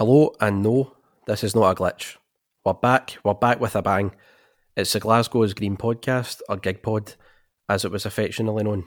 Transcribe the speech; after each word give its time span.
Hello, 0.00 0.34
and 0.40 0.62
no, 0.62 0.96
this 1.26 1.44
is 1.44 1.54
not 1.54 1.72
a 1.72 1.74
glitch. 1.74 2.16
We're 2.64 2.72
back, 2.72 3.18
we're 3.22 3.34
back 3.34 3.60
with 3.60 3.76
a 3.76 3.82
bang. 3.82 4.12
It's 4.74 4.94
the 4.94 4.98
Glasgow's 4.98 5.52
Green 5.52 5.76
Podcast, 5.76 6.40
or 6.48 6.56
Gig 6.56 6.82
Pod, 6.82 7.16
as 7.68 7.84
it 7.84 7.92
was 7.92 8.06
affectionately 8.06 8.64
known. 8.64 8.86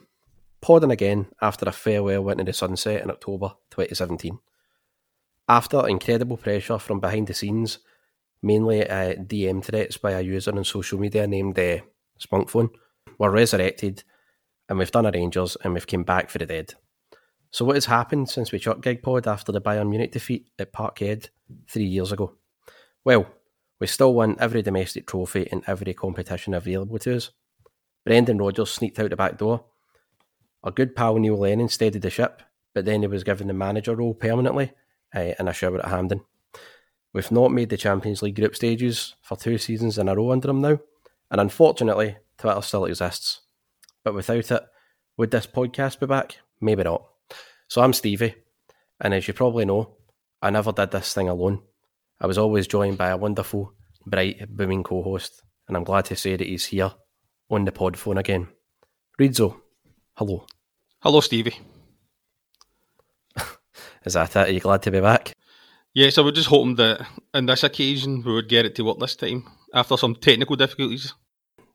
Podding 0.60 0.90
again 0.90 1.28
after 1.40 1.70
a 1.70 1.72
farewell 1.72 2.30
into 2.30 2.46
the 2.46 2.52
sunset 2.52 3.04
in 3.04 3.12
October 3.12 3.50
2017. 3.70 4.40
After 5.48 5.88
incredible 5.88 6.38
pressure 6.38 6.80
from 6.80 7.00
behind 7.00 7.28
the 7.28 7.36
scenes, 7.36 7.78
mainly 8.42 8.82
uh, 8.90 9.14
DM 9.14 9.64
threats 9.64 9.98
by 9.98 10.14
a 10.14 10.22
user 10.22 10.50
on 10.58 10.64
social 10.64 11.00
media 11.00 11.28
named 11.28 11.60
uh, 11.60 11.78
Spunkphone, 12.20 12.72
we're 13.20 13.30
resurrected 13.30 14.04
and 14.68 14.80
we've 14.80 14.90
done 14.90 15.06
our 15.06 15.12
Rangers 15.12 15.58
and 15.64 15.76
we've 15.76 15.86
came 15.86 16.06
back 16.06 16.32
for 16.32 16.40
the 16.40 16.48
dead. 16.48 16.74
So 17.54 17.66
what 17.66 17.76
has 17.76 17.86
happened 17.86 18.30
since 18.30 18.52
we 18.52 18.58
shot 18.58 18.82
GigPod 18.82 19.28
after 19.28 19.52
the 19.52 19.62
Bayern 19.62 19.88
Munich 19.88 20.12
defeat 20.12 20.50
at 20.58 20.74
Parkhead 20.74 21.30
three 21.70 21.86
years 21.86 22.12
ago? 22.12 22.34
Well, 23.06 23.28
we 23.80 23.86
still 23.86 24.16
won 24.16 24.38
every 24.40 24.64
domestic 24.64 25.06
trophy 25.06 25.44
in 25.44 25.62
every 25.68 25.94
competition 25.94 26.56
available 26.56 26.98
to 26.98 27.18
us. 27.18 27.30
Brendan 28.06 28.40
Rodgers 28.40 28.72
sneaked 28.72 28.98
out 28.98 29.12
the 29.12 29.16
back 29.16 29.38
door. 29.38 29.66
Our 30.64 30.72
good 30.72 30.96
pal 30.96 31.20
Neil 31.20 31.38
Lennon 31.38 31.70
steadied 31.70 32.02
the 32.02 32.10
ship, 32.10 32.42
but 32.74 32.86
then 32.86 33.02
he 33.02 33.08
was 33.08 33.24
given 33.24 33.46
the 33.46 33.54
manager 33.54 33.96
role 33.96 34.16
permanently 34.16 34.74
uh, 35.16 35.34
in 35.38 35.48
a 35.48 35.54
shower 35.54 35.78
at 35.78 35.90
Hampden. 35.92 36.22
We've 37.14 37.32
not 37.32 37.52
made 37.52 37.70
the 37.70 37.78
Champions 37.78 38.24
League 38.24 38.36
group 38.36 38.56
stages 38.56 39.14
for 39.22 39.38
two 39.38 39.60
seasons 39.60 40.00
in 40.00 40.10
a 40.10 40.16
row 40.16 40.32
under 40.32 40.50
him 40.50 40.62
now, 40.62 40.80
and 41.30 41.40
unfortunately, 41.40 42.18
Twitter 42.40 42.64
still 42.64 42.86
exists. 42.86 43.42
But 44.04 44.16
without 44.16 44.50
it, 44.50 44.64
would 45.18 45.30
this 45.30 45.46
podcast 45.46 46.00
be 46.00 46.08
back? 46.08 46.38
Maybe 46.60 46.82
not. 46.82 47.13
So 47.74 47.82
I'm 47.82 47.94
Stevie, 47.94 48.36
and 49.02 49.16
as 49.16 49.28
you 49.28 49.34
probably 49.34 49.66
know, 49.66 49.98
I 50.44 50.52
never 50.52 50.72
did 50.72 50.92
this 50.92 51.12
thing 51.12 51.28
alone. 51.28 51.64
I 52.22 52.28
was 52.28 52.38
always 52.38 52.68
joined 52.68 53.00
by 53.00 53.10
a 53.10 53.18
wonderful, 53.18 53.74
bright, 54.06 54.48
booming 54.56 54.84
co 54.84 55.02
host, 55.02 55.42
and 55.68 55.76
I'm 55.76 55.84
glad 55.84 56.06
to 56.06 56.16
say 56.16 56.36
that 56.36 56.46
he's 56.46 56.68
here 56.68 56.92
on 57.50 57.66
the 57.66 57.72
pod 57.72 57.98
phone 57.98 58.20
again. 58.20 58.50
Reidzo, 59.20 59.60
hello. 60.16 60.46
Hello, 61.00 61.20
Stevie. 61.20 61.58
Is 64.06 64.14
that 64.14 64.36
it? 64.36 64.50
Are 64.50 64.52
you 64.52 64.60
glad 64.60 64.84
to 64.84 64.92
be 64.92 65.02
back? 65.02 65.34
Yes, 65.96 66.20
I 66.20 66.22
was 66.22 66.34
just 66.34 66.50
hoping 66.50 66.76
that 66.76 67.08
on 67.34 67.48
this 67.48 67.64
occasion 67.64 68.22
we 68.22 68.34
would 68.34 68.50
get 68.50 68.68
it 68.68 68.76
to 68.76 68.84
work 68.84 69.00
this 69.00 69.16
time 69.16 69.50
after 69.74 69.98
some 69.98 70.14
technical 70.14 70.56
difficulties. 70.56 71.16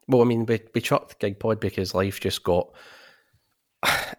Well, 0.06 0.22
I 0.22 0.26
mean, 0.26 0.46
we, 0.46 0.60
we 0.72 0.80
chucked 0.80 1.18
GigPod 1.18 1.58
because 1.58 1.92
life 1.92 2.20
just 2.20 2.44
got 2.44 2.68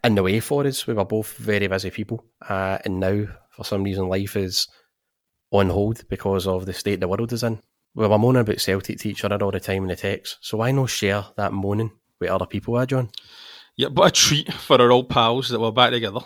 in 0.04 0.16
the 0.16 0.24
way 0.24 0.40
for 0.40 0.66
us. 0.66 0.88
We 0.88 0.94
were 0.94 1.06
both 1.06 1.34
very 1.38 1.68
busy 1.68 1.90
people, 1.90 2.26
uh, 2.48 2.78
and 2.86 3.00
now 3.00 3.26
for 3.52 3.64
some 3.64 3.84
reason 3.84 4.08
life 4.08 4.36
is 4.36 4.68
on 5.52 5.70
hold 5.70 6.08
because 6.10 6.48
of 6.48 6.66
the 6.66 6.74
state 6.74 7.00
the 7.00 7.08
world 7.08 7.34
is 7.34 7.44
in. 7.44 7.62
We 7.96 8.08
were 8.08 8.20
moaning 8.20 8.42
about 8.42 8.62
Celtic 8.62 9.00
to 9.00 9.10
each 9.10 9.24
other 9.24 9.44
all 9.44 9.52
the 9.52 9.60
time 9.60 9.84
in 9.84 9.90
the 9.90 9.96
text, 9.96 10.38
so 10.42 10.58
why 10.58 10.72
not 10.72 10.90
share 10.90 11.26
that 11.38 11.54
moaning 11.54 11.92
with 12.20 12.30
other 12.30 12.46
people, 12.46 12.80
eh, 12.80 12.86
John? 12.86 13.10
Yeah, 13.76 13.90
but 13.90 14.08
a 14.08 14.12
treat 14.12 14.54
for 14.54 14.82
our 14.82 14.92
old 14.92 15.10
pals 15.10 15.50
that 15.50 15.60
we're 15.60 15.72
back 15.72 15.92
together. 15.92 16.20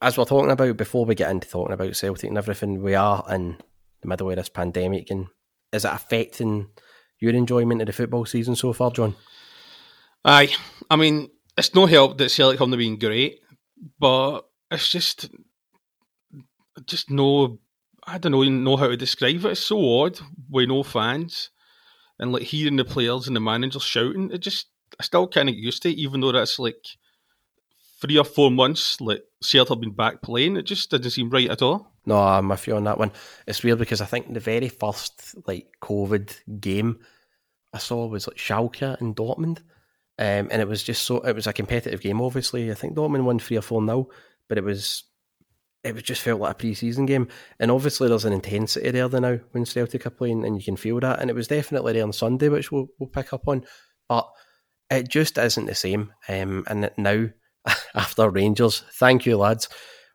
As 0.00 0.16
we're 0.16 0.24
talking 0.24 0.50
about, 0.50 0.76
before 0.76 1.04
we 1.04 1.14
get 1.14 1.30
into 1.30 1.48
talking 1.48 1.72
about 1.72 1.96
Celtic 1.96 2.28
and 2.28 2.38
everything, 2.38 2.82
we 2.82 2.94
are 2.94 3.24
in 3.30 3.56
the 4.00 4.08
middle 4.08 4.30
of 4.30 4.36
this 4.36 4.48
pandemic, 4.48 5.10
and 5.10 5.26
is 5.72 5.84
it 5.84 5.92
affecting 5.92 6.68
your 7.20 7.32
enjoyment 7.32 7.82
of 7.82 7.86
the 7.86 7.92
football 7.92 8.24
season 8.24 8.54
so 8.54 8.72
far, 8.72 8.90
John? 8.92 9.16
Aye, 10.24 10.54
I 10.90 10.96
mean, 10.96 11.30
it's 11.58 11.74
no 11.74 11.86
help 11.86 12.16
that 12.18 12.30
Celtic 12.30 12.60
haven't 12.60 12.78
been 12.78 12.98
great, 12.98 13.40
but 13.98 14.42
it's 14.70 14.88
just, 14.88 15.28
just 16.86 17.10
no, 17.10 17.58
I 18.06 18.18
don't 18.18 18.32
know, 18.32 18.44
know 18.44 18.76
how 18.76 18.86
to 18.86 18.96
describe 18.96 19.44
it. 19.44 19.50
It's 19.50 19.60
so 19.60 20.02
odd 20.02 20.20
with 20.48 20.68
no 20.68 20.84
fans, 20.84 21.50
and 22.20 22.30
like 22.30 22.44
hearing 22.44 22.76
the 22.76 22.84
players 22.84 23.26
and 23.26 23.34
the 23.34 23.40
managers 23.40 23.82
shouting. 23.82 24.30
It 24.32 24.38
just, 24.38 24.68
I 25.00 25.02
still 25.02 25.26
can't 25.26 25.48
get 25.48 25.56
used 25.56 25.82
to 25.82 25.90
it, 25.90 25.98
even 25.98 26.20
though 26.20 26.32
that's 26.32 26.60
like 26.60 26.86
three 28.00 28.16
or 28.18 28.24
four 28.24 28.52
months. 28.52 29.00
Like 29.00 29.24
Celtic 29.42 29.70
have 29.70 29.80
been 29.80 29.94
back 29.94 30.22
playing, 30.22 30.56
it 30.56 30.62
just 30.62 30.90
doesn't 30.92 31.10
seem 31.10 31.28
right 31.28 31.50
at 31.50 31.62
all. 31.62 31.92
No, 32.06 32.16
I'm 32.16 32.48
with 32.48 32.68
you 32.68 32.76
on 32.76 32.84
that 32.84 32.98
one. 32.98 33.12
It's 33.48 33.64
weird 33.64 33.80
because 33.80 34.00
I 34.00 34.06
think 34.06 34.32
the 34.32 34.40
very 34.40 34.68
first 34.68 35.34
like 35.46 35.66
COVID 35.82 36.60
game 36.60 37.00
I 37.74 37.78
saw 37.78 38.06
was 38.06 38.28
like 38.28 38.36
Schalke 38.36 38.98
and 39.00 39.16
Dortmund. 39.16 39.58
Um, 40.18 40.48
and 40.50 40.60
it 40.60 40.68
was 40.68 40.82
just 40.82 41.04
so 41.04 41.20
it 41.20 41.34
was 41.34 41.46
a 41.46 41.52
competitive 41.52 42.00
game. 42.00 42.20
Obviously, 42.20 42.70
I 42.70 42.74
think 42.74 42.96
Dortmund 42.96 43.24
won 43.24 43.38
three 43.38 43.56
or 43.56 43.62
four 43.62 43.80
now, 43.80 44.08
but 44.48 44.58
it 44.58 44.64
was 44.64 45.04
it 45.84 45.94
was 45.94 46.02
just 46.02 46.22
felt 46.22 46.40
like 46.40 46.52
a 46.52 46.54
pre-season 46.54 47.06
game. 47.06 47.28
And 47.60 47.70
obviously, 47.70 48.08
there's 48.08 48.24
an 48.24 48.32
intensity 48.32 48.90
there 48.90 49.08
now 49.08 49.38
when 49.52 49.64
Celtic 49.64 50.06
are 50.06 50.10
playing, 50.10 50.44
and 50.44 50.56
you 50.56 50.64
can 50.64 50.76
feel 50.76 50.98
that. 51.00 51.20
And 51.20 51.30
it 51.30 51.36
was 51.36 51.48
definitely 51.48 51.92
there 51.92 52.02
on 52.02 52.12
Sunday, 52.12 52.48
which 52.48 52.72
we'll, 52.72 52.88
we'll 52.98 53.08
pick 53.08 53.32
up 53.32 53.46
on. 53.46 53.64
But 54.08 54.28
it 54.90 55.08
just 55.08 55.38
isn't 55.38 55.66
the 55.66 55.74
same. 55.74 56.12
Um, 56.28 56.64
and 56.66 56.90
now, 56.96 57.28
after 57.94 58.28
Rangers, 58.28 58.82
thank 58.94 59.24
you 59.24 59.36
lads, 59.36 59.68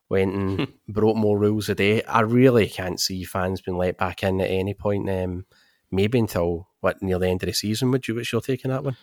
went 0.10 0.36
and 0.36 0.68
broke 0.88 1.16
more 1.16 1.40
rules 1.40 1.70
a 1.70 1.76
day. 1.76 2.04
I 2.04 2.22
really 2.22 2.68
can't 2.68 3.00
see 3.00 3.24
fans 3.24 3.62
being 3.62 3.78
let 3.78 3.98
back 3.98 4.24
in 4.24 4.42
at 4.42 4.50
any 4.50 4.74
point. 4.74 5.10
Um, 5.10 5.46
maybe 5.92 6.20
until 6.20 6.68
what 6.82 7.02
near 7.02 7.20
the 7.20 7.30
end 7.30 7.42
of 7.44 7.48
the 7.48 7.54
season. 7.54 7.92
Would 7.92 8.08
you? 8.08 8.16
What's 8.16 8.32
your 8.32 8.42
take 8.42 8.66
on 8.66 8.72
that 8.72 8.84
one? 8.84 8.98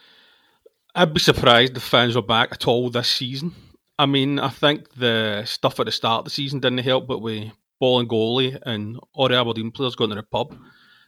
I'd 0.95 1.15
be 1.15 1.21
surprised 1.21 1.77
if 1.77 1.83
fans 1.83 2.17
were 2.17 2.23
back 2.23 2.53
at 2.53 2.67
all 2.67 2.91
this 2.91 3.09
season. 3.09 3.55
I 3.99 4.07
mean, 4.07 4.39
I 4.39 4.49
think 4.49 4.95
the 4.95 5.45
stuff 5.45 5.79
at 5.79 5.87
the 5.87 5.93
start 5.93 6.21
of 6.21 6.25
the 6.25 6.31
season 6.31 6.61
didn't 6.61 6.79
help, 6.79 7.07
but 7.07 7.21
we 7.23 7.53
Bolingoli 7.81 8.59
and 8.63 8.99
all 9.15 9.29
the 9.29 9.37
Aberdeen 9.37 9.71
players 9.71 9.95
going 9.95 10.11
to 10.11 10.17
the 10.17 10.23
pub. 10.23 10.57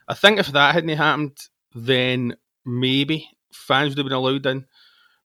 I 0.07 0.13
think 0.13 0.39
if 0.39 0.47
that 0.47 0.73
hadn't 0.73 0.97
happened, 0.97 1.37
then 1.73 2.35
maybe 2.65 3.29
fans 3.51 3.89
would 3.89 3.97
have 3.99 4.05
been 4.05 4.13
allowed 4.13 4.45
in 4.45 4.65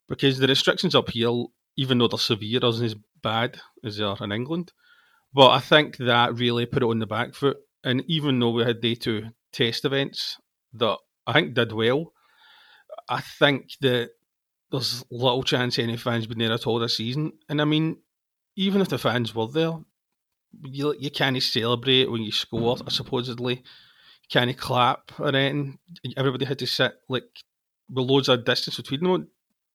because 0.09 0.39
the 0.39 0.47
restrictions 0.47 0.95
up 0.95 1.11
here, 1.11 1.45
even 1.77 1.99
though 1.99 2.09
they're 2.09 2.19
severe, 2.19 2.61
isn't 2.63 2.85
as 2.85 2.97
bad 3.23 3.59
as 3.85 3.97
they 3.97 4.05
are 4.05 4.17
in 4.21 4.33
England. 4.33 4.73
But 5.33 5.51
I 5.51 5.61
think 5.61 5.97
that 5.99 6.35
really 6.35 6.67
put 6.67 6.83
it 6.83 6.89
on 6.89 6.99
the 6.99 7.07
back 7.07 7.35
foot. 7.35 7.59
And 7.85 8.03
even 8.07 8.39
though 8.39 8.51
we 8.51 8.65
had 8.65 8.81
day 8.81 8.95
two 8.95 9.29
test 9.53 9.85
events 9.85 10.39
that 10.75 10.99
I 11.27 11.33
think 11.33 11.55
did 11.55 11.73
well, 11.73 12.13
I 13.09 13.21
think 13.21 13.71
that 13.81 14.11
there's 14.71 15.05
little 15.11 15.43
chance 15.43 15.79
any 15.79 15.97
fans 15.97 16.27
been 16.27 16.39
there 16.39 16.53
at 16.53 16.67
all 16.67 16.79
this 16.79 16.97
season. 16.97 17.33
And 17.49 17.61
I 17.61 17.65
mean, 17.65 17.99
even 18.57 18.81
if 18.81 18.89
the 18.89 18.99
fans 18.99 19.35
were 19.35 19.47
there, 19.47 19.79
you 20.65 20.95
you 20.99 21.11
can't 21.11 21.43
celebrate 21.43 22.11
when 22.11 22.23
you 22.23 22.33
score. 22.33 22.77
Supposedly, 22.89 23.55
you 23.55 24.29
can't 24.29 24.57
clap 24.57 25.13
or 25.19 25.29
anything. 25.29 25.79
Everybody 26.17 26.45
had 26.45 26.59
to 26.61 26.67
sit 26.67 26.95
like 27.09 27.25
with 27.91 28.09
loads 28.09 28.29
of 28.29 28.45
distance 28.45 28.77
between 28.77 29.03
them. 29.03 29.29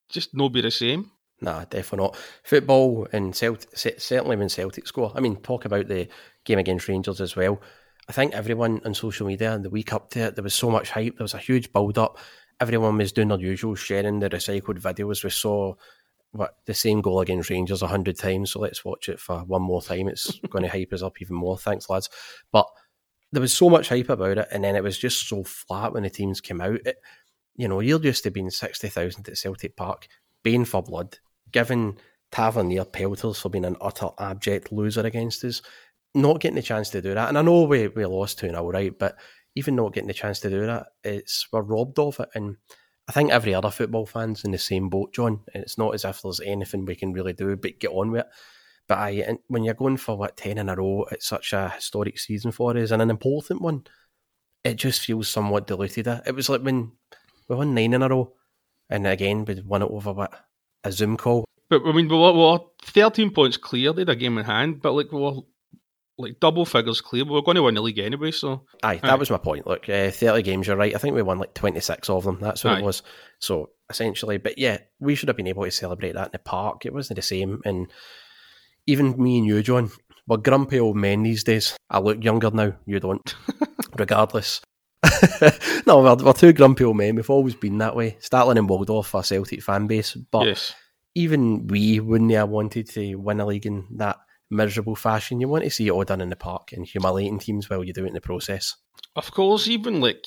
Just 0.09 0.33
no 0.33 0.49
be 0.49 0.61
the 0.61 0.71
same. 0.71 1.11
Nah, 1.41 1.65
definitely 1.65 2.05
not. 2.05 2.17
Football 2.43 3.07
and 3.11 3.35
certainly 3.35 4.35
when 4.35 4.49
Celtic 4.49 4.87
score. 4.87 5.11
I 5.15 5.19
mean, 5.19 5.37
talk 5.37 5.65
about 5.65 5.87
the 5.87 6.07
game 6.45 6.59
against 6.59 6.87
Rangers 6.87 7.19
as 7.19 7.35
well. 7.35 7.61
I 8.07 8.11
think 8.11 8.33
everyone 8.33 8.81
on 8.85 8.93
social 8.93 9.27
media 9.27 9.53
in 9.53 9.63
the 9.63 9.69
week 9.69 9.91
up 9.91 10.09
to 10.11 10.19
it, 10.19 10.35
there 10.35 10.43
was 10.43 10.53
so 10.53 10.69
much 10.69 10.91
hype. 10.91 11.17
There 11.17 11.23
was 11.23 11.33
a 11.33 11.39
huge 11.39 11.71
build 11.73 11.97
up. 11.97 12.17
Everyone 12.63 12.97
was 12.97 13.11
doing 13.11 13.27
their 13.27 13.39
usual, 13.39 13.75
sharing 13.75 14.19
the 14.19 14.29
recycled 14.29 14.79
videos. 14.79 15.21
We 15.21 15.29
saw 15.29 15.73
what 16.31 16.55
the 16.65 16.73
same 16.73 17.01
goal 17.01 17.19
against 17.19 17.49
Rangers 17.49 17.81
a 17.81 17.87
hundred 17.87 18.17
times. 18.17 18.51
So 18.51 18.61
let's 18.61 18.85
watch 18.85 19.09
it 19.09 19.19
for 19.19 19.39
one 19.39 19.61
more 19.61 19.81
time. 19.81 20.07
It's 20.07 20.39
going 20.49 20.63
to 20.63 20.69
hype 20.69 20.93
us 20.93 21.03
up 21.03 21.21
even 21.21 21.35
more. 21.35 21.57
Thanks, 21.57 21.89
lads. 21.89 22.09
But 22.53 22.65
there 23.33 23.41
was 23.41 23.51
so 23.51 23.69
much 23.69 23.89
hype 23.89 24.07
about 24.07 24.37
it, 24.37 24.47
and 24.49 24.63
then 24.63 24.77
it 24.77 24.83
was 24.83 24.97
just 24.97 25.27
so 25.27 25.43
flat 25.43 25.91
when 25.91 26.03
the 26.03 26.09
teams 26.09 26.39
came 26.39 26.61
out. 26.61 26.79
It, 26.85 26.95
you 27.57 27.67
know, 27.67 27.81
you're 27.81 28.01
used 28.01 28.23
to 28.23 28.31
being 28.31 28.49
sixty 28.49 28.87
thousand 28.87 29.27
at 29.27 29.37
Celtic 29.37 29.75
Park, 29.75 30.07
baying 30.41 30.63
for 30.63 30.81
blood, 30.81 31.17
giving 31.51 31.97
Tavernier 32.31 32.85
pelters 32.85 33.41
for 33.41 33.49
being 33.49 33.65
an 33.65 33.75
utter 33.81 34.07
abject 34.19 34.71
loser 34.71 35.01
against 35.01 35.43
us, 35.43 35.61
not 36.15 36.39
getting 36.39 36.55
the 36.55 36.61
chance 36.61 36.89
to 36.91 37.01
do 37.01 37.13
that. 37.13 37.27
And 37.27 37.37
I 37.37 37.41
know 37.41 37.63
we 37.63 37.89
we 37.89 38.05
lost 38.05 38.39
two 38.39 38.51
now, 38.51 38.69
right? 38.69 38.97
But 38.97 39.17
even 39.55 39.75
not 39.75 39.93
getting 39.93 40.07
the 40.07 40.13
chance 40.13 40.39
to 40.41 40.49
do 40.49 40.65
that, 40.65 40.87
it's 41.03 41.47
we're 41.51 41.61
robbed 41.61 41.99
of 41.99 42.19
it. 42.19 42.29
And 42.33 42.57
I 43.07 43.11
think 43.11 43.31
every 43.31 43.53
other 43.53 43.69
football 43.69 44.05
fan's 44.05 44.43
in 44.43 44.51
the 44.51 44.57
same 44.57 44.89
boat, 44.89 45.13
John. 45.13 45.41
And 45.53 45.63
it's 45.63 45.77
not 45.77 45.93
as 45.93 46.05
if 46.05 46.21
there's 46.21 46.39
anything 46.39 46.85
we 46.85 46.95
can 46.95 47.13
really 47.13 47.33
do 47.33 47.55
but 47.55 47.79
get 47.79 47.91
on 47.91 48.11
with 48.11 48.21
it. 48.21 48.27
But 48.87 48.97
I, 48.97 49.37
when 49.47 49.63
you're 49.63 49.73
going 49.73 49.97
for 49.97 50.17
what 50.17 50.35
ten 50.35 50.57
in 50.57 50.69
a 50.69 50.75
row, 50.75 51.05
it's 51.11 51.27
such 51.27 51.53
a 51.53 51.69
historic 51.69 52.19
season 52.19 52.51
for 52.51 52.77
us 52.77 52.91
and 52.91 53.01
an 53.01 53.09
important 53.09 53.61
one. 53.61 53.85
It 54.63 54.75
just 54.75 55.01
feels 55.01 55.29
somewhat 55.29 55.67
diluted. 55.67 56.07
It 56.07 56.35
was 56.35 56.49
like 56.49 56.61
when 56.61 56.91
we 57.47 57.55
won 57.55 57.73
nine 57.73 57.93
in 57.93 58.01
a 58.01 58.09
row, 58.09 58.33
and 58.89 59.05
again 59.07 59.45
we 59.45 59.61
won 59.61 59.81
it 59.81 59.91
over 59.91 60.13
what 60.13 60.33
a 60.83 60.91
Zoom 60.91 61.17
call. 61.17 61.45
But 61.69 61.81
I 61.85 61.91
mean, 61.91 62.07
we 62.07 62.17
were, 62.17 62.33
we 62.33 62.39
were 62.39 62.59
thirteen 62.81 63.31
points 63.31 63.57
clear. 63.57 63.93
They 63.93 64.01
had 64.01 64.09
a 64.09 64.15
game 64.15 64.37
in 64.37 64.45
hand, 64.45 64.81
but 64.81 64.93
like 64.93 65.11
we 65.11 65.19
were 65.19 65.41
like 66.17 66.39
double 66.39 66.65
figures 66.65 67.01
clear. 67.01 67.25
but 67.25 67.33
we're 67.33 67.41
going 67.41 67.55
to 67.55 67.63
win 67.63 67.75
the 67.75 67.81
league 67.81 67.99
anyway, 67.99 68.31
so 68.31 68.65
aye, 68.83 68.97
that 68.97 69.11
aye. 69.11 69.15
was 69.15 69.29
my 69.29 69.37
point. 69.37 69.65
Look, 69.65 69.89
uh, 69.89 70.11
thirty 70.11 70.43
games, 70.43 70.67
you're 70.67 70.77
right. 70.77 70.95
I 70.95 70.97
think 70.97 71.15
we 71.15 71.21
won 71.21 71.39
like 71.39 71.53
twenty 71.53 71.79
six 71.79 72.09
of 72.09 72.23
them. 72.23 72.39
That's 72.39 72.63
what 72.63 72.75
aye. 72.75 72.79
it 72.79 72.83
was. 72.83 73.03
So 73.39 73.71
essentially, 73.89 74.37
but 74.37 74.57
yeah, 74.57 74.79
we 74.99 75.15
should 75.15 75.29
have 75.29 75.37
been 75.37 75.47
able 75.47 75.63
to 75.63 75.71
celebrate 75.71 76.13
that 76.13 76.27
in 76.27 76.31
the 76.33 76.39
park. 76.39 76.85
It 76.85 76.93
wasn't 76.93 77.17
the 77.17 77.23
same, 77.23 77.61
and 77.65 77.91
even 78.85 79.21
me 79.21 79.39
and 79.39 79.47
you, 79.47 79.61
John, 79.63 79.91
we're 80.27 80.37
grumpy 80.37 80.79
old 80.79 80.97
men 80.97 81.23
these 81.23 81.43
days. 81.43 81.75
I 81.89 81.99
look 81.99 82.23
younger 82.23 82.51
now. 82.51 82.73
You 82.85 82.99
don't, 82.99 83.35
regardless. 83.97 84.61
no, 85.85 86.01
we're, 86.01 86.15
we're 86.15 86.33
two 86.33 86.53
grumpy 86.53 86.83
old 86.83 86.97
men. 86.97 87.15
We've 87.15 87.29
always 87.29 87.55
been 87.55 87.77
that 87.79 87.95
way. 87.95 88.17
Statler 88.21 88.57
and 88.57 88.69
Waldorf 88.69 89.13
are 89.15 89.23
Celtic 89.23 89.61
fan 89.61 89.87
base, 89.87 90.13
but 90.13 90.45
yes. 90.45 90.73
even 91.15 91.67
we 91.67 91.99
wouldn't 91.99 92.31
have 92.31 92.49
wanted 92.49 92.89
to 92.91 93.15
win 93.15 93.39
a 93.39 93.45
league 93.45 93.65
in 93.65 93.85
that 93.97 94.17
miserable 94.49 94.95
fashion. 94.95 95.39
You 95.39 95.47
want 95.47 95.63
to 95.63 95.69
see 95.69 95.87
it 95.87 95.91
all 95.91 96.03
done 96.03 96.21
in 96.21 96.29
the 96.29 96.35
park 96.35 96.71
and 96.71 96.85
humiliating 96.85 97.39
teams 97.39 97.69
while 97.69 97.83
you 97.83 97.93
do 97.93 98.05
it 98.05 98.09
in 98.09 98.13
the 98.13 98.21
process. 98.21 98.75
Of 99.15 99.31
course, 99.31 99.67
even 99.67 100.01
like 100.01 100.25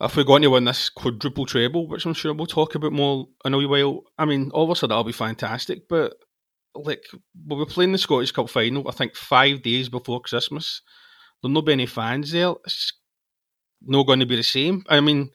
if 0.00 0.16
we're 0.16 0.24
going 0.24 0.42
to 0.42 0.50
win 0.50 0.64
this 0.64 0.90
quadruple 0.90 1.46
treble, 1.46 1.86
which 1.86 2.04
I'm 2.04 2.14
sure 2.14 2.34
we'll 2.34 2.46
talk 2.46 2.74
about 2.74 2.92
more 2.92 3.28
in 3.44 3.54
a 3.54 3.58
wee 3.58 3.66
while. 3.66 4.02
I 4.18 4.24
mean, 4.24 4.50
obviously 4.52 4.88
that'll 4.88 5.04
be 5.04 5.12
fantastic, 5.12 5.88
but 5.88 6.14
like 6.74 7.04
we'll 7.46 7.64
be 7.64 7.70
playing 7.70 7.92
the 7.92 7.98
Scottish 7.98 8.32
Cup 8.32 8.50
final. 8.50 8.88
I 8.88 8.92
think 8.92 9.14
five 9.14 9.62
days 9.62 9.88
before 9.88 10.20
Christmas. 10.20 10.82
There'll 11.40 11.54
not 11.54 11.66
be 11.66 11.72
any 11.72 11.86
fans 11.86 12.30
there. 12.30 12.52
It's 12.64 12.92
not 13.82 14.06
going 14.06 14.20
to 14.20 14.26
be 14.26 14.36
the 14.36 14.44
same. 14.44 14.84
I 14.88 15.00
mean, 15.00 15.30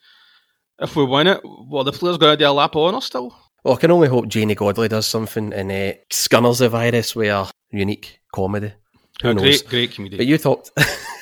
if 0.80 0.96
we 0.96 1.04
win 1.04 1.28
it, 1.28 1.42
well, 1.44 1.84
the 1.84 1.92
players 1.92 2.18
going 2.18 2.38
to 2.38 2.44
do 2.44 2.50
a 2.50 2.52
lap 2.52 2.76
on 2.76 2.96
us 2.96 3.06
still. 3.06 3.36
Well, 3.64 3.76
I 3.76 3.78
can 3.78 3.92
only 3.92 4.08
hope 4.08 4.28
Janey 4.30 4.56
Godley 4.56 4.88
does 4.88 5.06
something 5.06 5.52
and 5.52 5.72
uh, 5.72 5.98
scunners 6.10 6.60
the 6.60 6.70
virus 6.70 7.16
a 7.16 7.50
unique 7.72 8.20
comedy. 8.32 8.74
Who 9.22 9.34
knows? 9.34 9.62
Great, 9.62 9.70
great 9.70 9.96
comedy. 9.96 10.18
But 10.18 10.28
you 10.28 10.38
talked, 10.38 10.72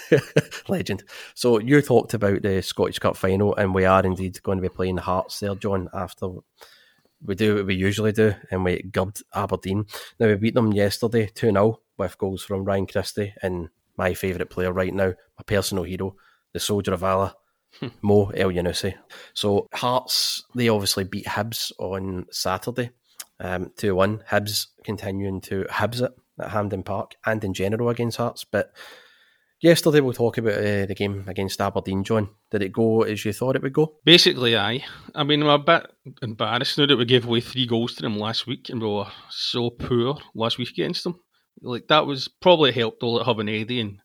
legend. 0.68 1.04
So 1.34 1.60
you 1.60 1.82
talked 1.82 2.14
about 2.14 2.42
the 2.42 2.62
Scottish 2.62 3.00
Cup 3.00 3.16
final, 3.16 3.56
and 3.56 3.74
we 3.74 3.86
are 3.86 4.06
indeed 4.06 4.42
going 4.44 4.58
to 4.58 4.62
be 4.62 4.70
playing 4.70 4.98
Hearts 4.98 5.40
there, 5.40 5.56
John. 5.56 5.90
After 5.94 6.30
we 7.24 7.36
do 7.36 7.56
what 7.56 7.66
we 7.68 7.76
usually 7.76 8.12
do, 8.12 8.36
and 8.52 8.64
we 8.64 8.84
gubbed 8.84 9.24
Aberdeen. 9.34 9.86
Now 10.20 10.28
we 10.28 10.36
beat 10.36 10.54
them 10.54 10.74
yesterday 10.74 11.28
two 11.34 11.52
0 11.52 11.80
with 11.98 12.18
goals 12.18 12.44
from 12.44 12.66
Ryan 12.66 12.88
Christie 12.88 13.34
and 13.42 13.70
my 13.98 14.14
favourite 14.14 14.50
player 14.50 14.74
right 14.74 14.94
now, 14.94 15.14
my 15.38 15.44
personal 15.46 15.86
hero, 15.86 16.16
the 16.52 16.60
Soldier 16.60 16.94
of 16.94 17.00
Valor, 17.00 17.34
Mo 18.02 18.28
Elyounoussi. 18.28 18.96
So 19.34 19.68
Hearts, 19.74 20.44
they 20.54 20.68
obviously 20.68 21.06
beat 21.06 21.26
Hibs 21.26 21.72
on 21.80 22.26
Saturday, 22.32 22.92
um, 23.40 23.72
2 23.78 23.96
1. 23.96 24.24
Hibs 24.30 24.68
continuing 24.84 25.42
to 25.42 25.66
Hibs 25.70 26.02
it 26.02 26.14
at 26.40 26.52
Hampden 26.52 26.84
Park 26.84 27.16
and 27.26 27.44
in 27.44 27.54
general 27.54 27.90
against 27.90 28.18
Hearts. 28.18 28.44
But 28.44 28.72
yesterday 29.62 30.00
we'll 30.02 30.14
talk 30.14 30.38
about 30.38 30.54
uh, 30.54 30.86
the 30.86 30.96
game 30.96 31.26
against 31.28 31.62
Aberdeen, 31.62 32.04
John. 32.04 32.30
Did 32.52 32.62
it 32.62 32.74
go 32.74 33.04
as 33.04 33.24
you 33.26 33.34
thought 33.34 33.56
it 33.56 33.62
would 33.62 33.74
go? 33.74 33.96
Basically, 34.04 34.56
aye. 34.56 34.84
I 35.14 35.24
mean, 35.24 35.42
I'm 35.42 35.50
a 35.50 35.60
bit 35.60 35.88
embarrassed 36.22 36.78
now 36.78 36.86
that 36.86 36.98
we 36.98 37.06
gave 37.06 37.26
away 37.26 37.42
three 37.42 37.66
goals 37.66 37.96
to 37.96 38.02
them 38.02 38.18
last 38.18 38.48
week 38.48 38.70
and 38.70 38.82
we 38.82 38.88
were 38.88 39.08
so 39.30 39.70
poor 39.70 40.18
last 40.34 40.58
week 40.58 40.70
against 40.70 41.04
them. 41.04 41.20
Like, 41.62 41.88
that 41.88 42.06
was 42.06 42.28
probably 42.28 42.72
helped 42.72 43.02
all 43.02 43.20
at 43.20 43.26
having 43.26 43.50
Eddie 43.50 43.80
and 43.80 44.00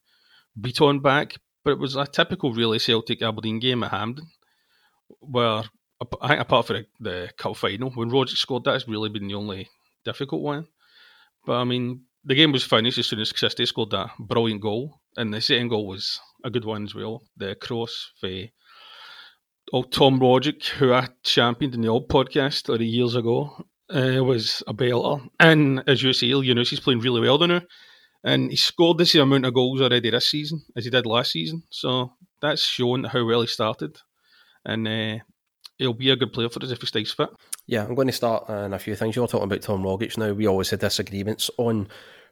Bitton 0.58 1.02
back, 1.02 1.34
but 1.64 1.72
it 1.72 1.78
was 1.78 1.96
a 1.96 2.06
typical 2.06 2.52
really 2.52 2.78
Celtic 2.78 3.22
Aberdeen 3.22 3.58
game 3.58 3.82
at 3.82 3.90
Hampden, 3.90 4.28
where 5.20 5.64
I 6.20 6.28
think 6.28 6.40
apart 6.40 6.66
from 6.66 6.86
the, 7.00 7.30
cup 7.36 7.56
final, 7.56 7.90
when 7.90 8.10
Rogic 8.10 8.36
scored, 8.36 8.64
that's 8.64 8.88
really 8.88 9.08
been 9.08 9.28
the 9.28 9.34
only 9.34 9.68
difficult 10.04 10.42
one. 10.42 10.66
But 11.44 11.54
I 11.54 11.64
mean, 11.64 12.02
the 12.24 12.34
game 12.34 12.52
was 12.52 12.64
finished 12.64 12.98
as 12.98 13.06
soon 13.06 13.20
as 13.20 13.32
Christie 13.32 13.66
scored 13.66 13.90
that 13.90 14.10
brilliant 14.18 14.60
goal, 14.60 15.00
and 15.16 15.32
the 15.32 15.40
second 15.40 15.68
goal 15.68 15.86
was 15.86 16.20
a 16.44 16.50
good 16.50 16.64
one 16.64 16.84
as 16.84 16.94
well. 16.94 17.22
The 17.36 17.54
cross 17.54 18.12
for 18.20 18.30
old 19.72 19.92
Tom 19.92 20.20
Rogic, 20.20 20.66
who 20.66 20.92
I 20.92 21.08
championed 21.22 21.74
in 21.74 21.82
the 21.82 21.88
old 21.88 22.08
podcast 22.08 22.66
30 22.66 22.86
years 22.86 23.14
ago, 23.14 23.64
uh, 23.88 24.22
was 24.24 24.62
a 24.66 24.74
belter. 24.74 25.26
And 25.38 25.82
as 25.86 26.02
you 26.02 26.12
say, 26.12 26.26
you 26.26 26.54
know, 26.54 26.62
he's 26.62 26.80
playing 26.80 27.00
really 27.00 27.20
well 27.20 27.38
now 27.38 27.62
and 28.22 28.50
he 28.50 28.56
scored 28.56 28.98
the 28.98 29.06
same 29.06 29.22
amount 29.22 29.46
of 29.46 29.54
goals 29.54 29.80
already 29.80 30.10
this 30.10 30.30
season 30.30 30.62
as 30.76 30.84
he 30.84 30.90
did 30.90 31.06
last 31.06 31.32
season. 31.32 31.62
So 31.70 32.12
that's 32.40 32.64
shown 32.64 33.04
how 33.04 33.24
well 33.24 33.40
he 33.40 33.46
started, 33.46 33.96
and 34.64 34.86
uh, 34.86 35.18
he'll 35.80 35.94
be 35.94 36.10
a 36.10 36.16
good 36.16 36.32
player 36.32 36.48
for 36.48 36.62
us 36.62 36.70
if 36.70 36.80
he 36.80 36.86
stays 36.86 37.10
fit. 37.10 37.30
Yeah, 37.66 37.84
I'm 37.84 37.94
going 37.94 38.06
to 38.06 38.12
start 38.12 38.48
on 38.48 38.74
a 38.74 38.78
few 38.78 38.94
things. 38.94 39.16
You're 39.16 39.26
talking 39.26 39.44
about 39.46 39.62
Tom 39.62 39.82
Rogic 39.82 40.16
now. 40.18 40.32
We 40.32 40.46
always 40.46 40.70
had 40.70 40.80
disagreements 40.80 41.50
on 41.56 41.88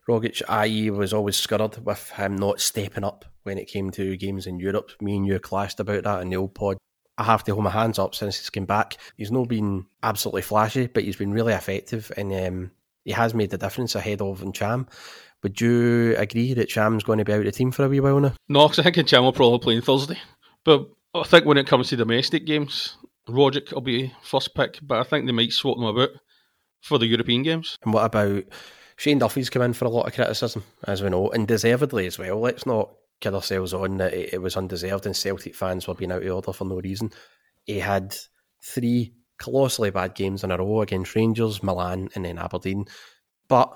Rogic. 0.07 0.43
I 0.49 0.91
was 0.91 1.13
always 1.13 1.37
scurred 1.37 1.79
with 1.85 2.11
him 2.11 2.37
not 2.37 2.61
stepping 2.61 3.05
up 3.05 3.25
when 3.43 3.59
it 3.59 3.67
came 3.67 3.91
to 3.93 4.17
games 4.17 4.47
in 4.47 4.61
Europe. 4.61 4.91
Me 5.01 5.17
and 5.17 5.27
you 5.27 5.41
clashed 5.41 5.81
about 5.81 6.05
that 6.05 6.23
in 6.23 6.29
the 6.29 6.37
old 6.37 6.55
pod. 6.55 6.77
I 7.17 7.25
have 7.25 7.43
to 7.45 7.53
hold 7.53 7.65
my 7.65 7.71
hands 7.71 7.99
up 7.99 8.15
since 8.15 8.39
he's 8.39 8.51
come 8.51 8.67
back. 8.67 8.97
He's 9.17 9.33
not 9.33 9.49
been 9.49 9.87
absolutely 10.03 10.43
flashy, 10.43 10.87
but 10.87 11.03
he's 11.03 11.17
been 11.17 11.33
really 11.33 11.55
effective 11.55 12.13
and 12.17 12.33
um, 12.33 12.71
he 13.05 13.13
has 13.13 13.35
made 13.35 13.51
the 13.51 13.59
difference 13.59 13.95
ahead 13.95 14.21
of 14.21 14.41
Ntcham. 14.41 14.89
Would 15.43 15.61
you 15.61 16.15
agree 16.17 16.53
that 16.55 16.69
Ntcham's 16.69 17.05
going 17.05 17.19
to 17.19 17.25
be 17.25 17.33
out 17.33 17.41
of 17.41 17.47
the 17.47 17.53
team 17.53 17.73
for 17.73 17.85
a 17.85 17.89
wee 17.89 18.01
while 18.01 18.21
now? 18.21 18.35
No, 18.49 18.69
because 18.69 18.81
I 18.81 18.83
think 18.85 18.97
Ntcham 18.97 19.23
will 19.23 19.33
probably 19.33 19.59
play 19.59 19.77
on 19.77 19.83
Thursday. 19.83 20.19
But 20.65 20.89
I 21.15 21.23
think 21.23 21.45
when 21.45 21.59
it 21.59 21.67
comes 21.67 21.89
to 21.89 21.97
domestic 21.97 22.45
games, 22.45 22.97
Rogic 23.29 23.73
will 23.73 23.81
be 23.81 24.13
first 24.23 24.55
pick, 24.55 24.79
but 24.83 24.99
I 24.99 25.03
think 25.05 25.27
they 25.27 25.33
might 25.33 25.53
swap 25.53 25.77
them 25.77 25.87
about 25.87 26.11
for 26.81 26.99
the 26.99 27.07
European 27.07 27.43
games. 27.43 27.77
And 27.85 27.93
what 27.93 28.05
about 28.05 28.45
Shane 28.97 29.19
Duffy's 29.19 29.51
come 29.51 29.63
in 29.63 29.73
for 29.73 29.85
a 29.85 29.91
lot 29.91 30.07
of 30.07 30.15
criticism, 30.15 30.65
as 30.85 31.03
we 31.03 31.11
know, 31.11 31.31
and 31.31 31.47
deservedly 31.47 32.07
as 32.07 32.19
well. 32.19 32.41
Let's 32.41 32.67
not 32.67 32.91
kid 33.21 33.35
ourselves 33.35 33.75
on 33.75 33.99
that 33.99 34.15
it, 34.15 34.41
was 34.41 34.57
undeserved 34.57 35.07
and 35.07 35.17
Celtic 35.17 35.55
fans 35.55 35.87
were 35.87 35.95
being 35.95 36.13
out 36.13 36.23
of 36.23 36.33
order 36.33 36.53
for 36.53 36.65
no 36.65 36.81
reason. 36.81 37.11
He 37.65 37.79
had 37.81 38.17
three 38.65 39.15
colossally 39.39 39.91
bad 39.91 40.15
games 40.15 40.43
in 40.43 40.51
a 40.51 40.57
row 40.57 40.83
against 40.83 41.15
Rangers, 41.15 41.63
Milan, 41.63 42.09
and 42.15 42.25
then 42.25 42.39
Aberdeen. 42.39 42.87
But 43.49 43.73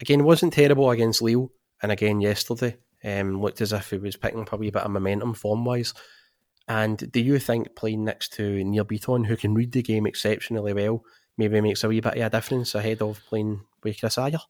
again, 0.00 0.24
wasn't 0.24 0.52
terrible 0.52 0.90
against 0.90 1.22
Lille, 1.22 1.50
and 1.82 1.90
again 1.90 2.20
yesterday 2.20 2.76
um, 3.04 3.40
looked 3.40 3.60
as 3.60 3.72
if 3.72 3.90
he 3.90 3.98
was 3.98 4.16
picking 4.16 4.40
up 4.40 4.52
a 4.52 4.56
wee 4.56 4.70
bit 4.70 4.82
of 4.82 4.90
momentum 4.90 5.34
form 5.34 5.64
wise. 5.64 5.94
And 6.66 7.12
do 7.12 7.20
you 7.20 7.38
think 7.38 7.74
playing 7.76 8.04
next 8.04 8.32
to 8.34 8.64
Nir 8.64 8.84
Bitton, 8.84 9.26
who 9.26 9.36
can 9.36 9.54
read 9.54 9.72
the 9.72 9.82
game 9.82 10.06
exceptionally 10.06 10.72
well, 10.72 11.04
maybe 11.36 11.60
makes 11.60 11.84
a 11.84 11.88
wee 11.88 12.00
bit 12.00 12.16
of 12.16 12.22
a 12.22 12.30
difference 12.30 12.74
ahead 12.74 13.02
of 13.02 13.20
playing 13.28 13.60
with 13.82 14.00
Chris 14.00 14.16
Ajer? 14.16 14.40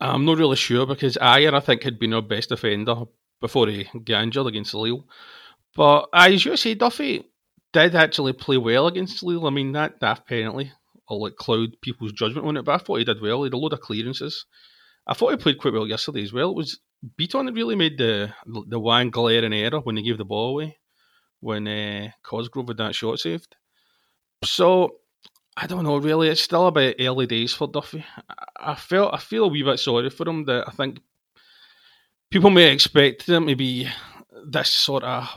I'm 0.00 0.24
not 0.24 0.38
really 0.38 0.56
sure 0.56 0.86
because 0.86 1.18
Ajer, 1.20 1.52
I 1.52 1.60
think, 1.60 1.82
had 1.82 1.98
been 1.98 2.14
our 2.14 2.22
best 2.22 2.50
defender 2.50 3.04
before 3.40 3.68
he 3.68 3.84
got 4.04 4.22
injured 4.22 4.46
against 4.46 4.74
Lille. 4.74 5.04
But 5.74 6.08
as 6.12 6.44
you 6.44 6.56
say, 6.56 6.74
Duffy 6.74 7.24
did 7.72 7.94
actually 7.94 8.32
play 8.32 8.56
well 8.56 8.86
against 8.86 9.22
Lille. 9.22 9.46
I 9.46 9.50
mean, 9.50 9.72
that 9.72 10.00
daft 10.00 10.26
penalty 10.28 10.72
will 11.10 11.22
like 11.22 11.36
cloud 11.36 11.76
people's 11.82 12.12
judgment 12.12 12.46
on 12.46 12.56
it, 12.56 12.64
but 12.64 12.80
I 12.80 12.84
thought 12.84 12.98
he 12.98 13.04
did 13.04 13.20
well. 13.20 13.42
He 13.42 13.46
had 13.46 13.54
a 13.54 13.58
load 13.58 13.72
of 13.72 13.80
clearances. 13.80 14.46
I 15.06 15.14
thought 15.14 15.30
he 15.30 15.36
played 15.36 15.58
quite 15.58 15.74
well 15.74 15.86
yesterday 15.86 16.22
as 16.22 16.32
well. 16.32 16.50
It 16.50 16.56
was 16.56 16.80
Bitton 17.18 17.46
that 17.46 17.52
really 17.52 17.76
made 17.76 17.98
the 17.98 18.32
the 18.46 18.80
one 18.80 19.10
glaring 19.10 19.52
error 19.52 19.80
when 19.80 19.96
he 19.96 20.02
gave 20.02 20.18
the 20.18 20.24
ball 20.24 20.50
away 20.50 20.78
when 21.40 21.68
uh, 21.68 22.10
Cosgrove 22.22 22.68
had 22.68 22.78
that 22.78 22.94
shot 22.94 23.18
saved. 23.18 23.56
So 24.44 24.96
I 25.56 25.66
don't 25.66 25.84
know 25.84 25.96
really. 25.96 26.28
It's 26.28 26.42
still 26.42 26.66
a 26.66 26.72
bit 26.72 26.96
early 27.00 27.26
days 27.26 27.54
for 27.54 27.66
Duffy. 27.66 28.04
I 28.56 28.74
felt 28.74 29.14
I 29.14 29.18
feel 29.18 29.44
a 29.44 29.48
wee 29.48 29.62
bit 29.62 29.78
sorry 29.78 30.10
for 30.10 30.28
him. 30.28 30.44
That 30.44 30.64
I 30.68 30.72
think 30.72 31.00
people 32.30 32.50
may 32.50 32.70
expect 32.70 33.28
him 33.28 33.46
to 33.46 33.56
be 33.56 33.88
this 34.46 34.70
sort 34.70 35.02
of 35.02 35.28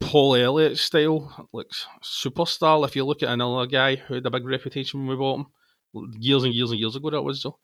Paul 0.00 0.34
Elliott 0.34 0.78
style, 0.78 1.48
like 1.52 1.68
superstar. 2.02 2.84
If 2.84 2.96
you 2.96 3.04
look 3.04 3.22
at 3.22 3.28
another 3.28 3.66
guy 3.66 3.96
who 3.96 4.14
had 4.14 4.26
a 4.26 4.30
big 4.30 4.44
reputation 4.44 5.00
when 5.00 5.08
we 5.10 5.16
bought 5.16 5.46
him 5.94 6.12
years 6.18 6.42
and 6.44 6.52
years 6.52 6.70
and 6.70 6.80
years 6.80 6.96
ago, 6.96 7.10
that 7.10 7.22
was 7.22 7.42
so. 7.42 7.58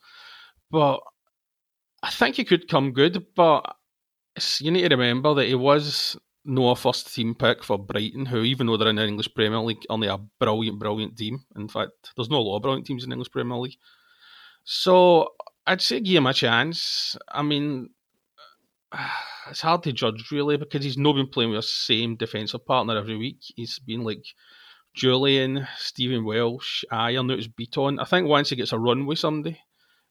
But 0.71 1.01
I 2.03 2.11
think 2.11 2.37
he 2.37 2.45
could 2.45 2.69
come 2.69 2.93
good. 2.93 3.27
But 3.35 3.75
you 4.61 4.71
need 4.71 4.89
to 4.89 4.97
remember 4.97 5.35
that 5.35 5.49
he 5.49 5.57
was 5.57 6.17
no 6.45 6.75
first 6.75 7.15
team 7.15 7.35
pick 7.35 7.63
for 7.63 7.79
Brighton, 7.79 8.27
who 8.27 8.43
even 8.43 8.67
though 8.67 8.77
they're 8.77 8.89
in 8.89 8.97
the 8.97 9.07
English 9.07 9.35
Premier 9.35 9.61
League, 9.61 9.85
only 9.91 10.09
a 10.09 10.19
brilliant, 10.39 10.79
brilliant 10.79 11.17
team. 11.17 11.45
In 11.57 11.69
fact, 11.69 12.13
there's 12.17 12.31
no 12.31 12.41
lot 12.41 12.57
of 12.57 12.63
brilliant 12.63 12.87
teams 12.87 13.05
in 13.05 13.11
the 13.11 13.15
English 13.15 13.31
Premier 13.31 13.57
League. 13.59 13.77
So 14.65 15.29
I'd 15.67 15.83
say 15.83 16.01
give 16.01 16.17
him 16.17 16.27
a 16.27 16.35
chance. 16.35 17.17
I 17.29 17.43
mean, 17.43 17.91
it's 19.51 19.61
hard 19.61 19.83
to 19.85 19.93
judge 19.93 20.31
really 20.31 20.57
because 20.57 20.85
he's 20.85 20.99
not 20.99 21.15
been 21.15 21.29
playing 21.29 21.51
with 21.51 21.59
the 21.59 21.63
same 21.63 22.17
defensive 22.17 22.65
partner 22.67 22.97
every 22.97 23.17
week. 23.17 23.39
He's 23.57 23.79
been 23.79 24.03
like 24.03 24.25
Jullien, 24.97 25.67
Stephen 25.77 26.25
Welsh, 26.25 26.85
Ajer, 26.91 27.25
now 27.25 27.35
it's 27.35 27.49
Bitton. 27.49 28.01
I 28.01 28.05
think 28.05 28.27
once 28.27 28.51
he 28.51 28.57
gets 28.57 28.73
a 28.73 28.79
run 28.79 29.07
with 29.07 29.19
somebody, 29.19 29.61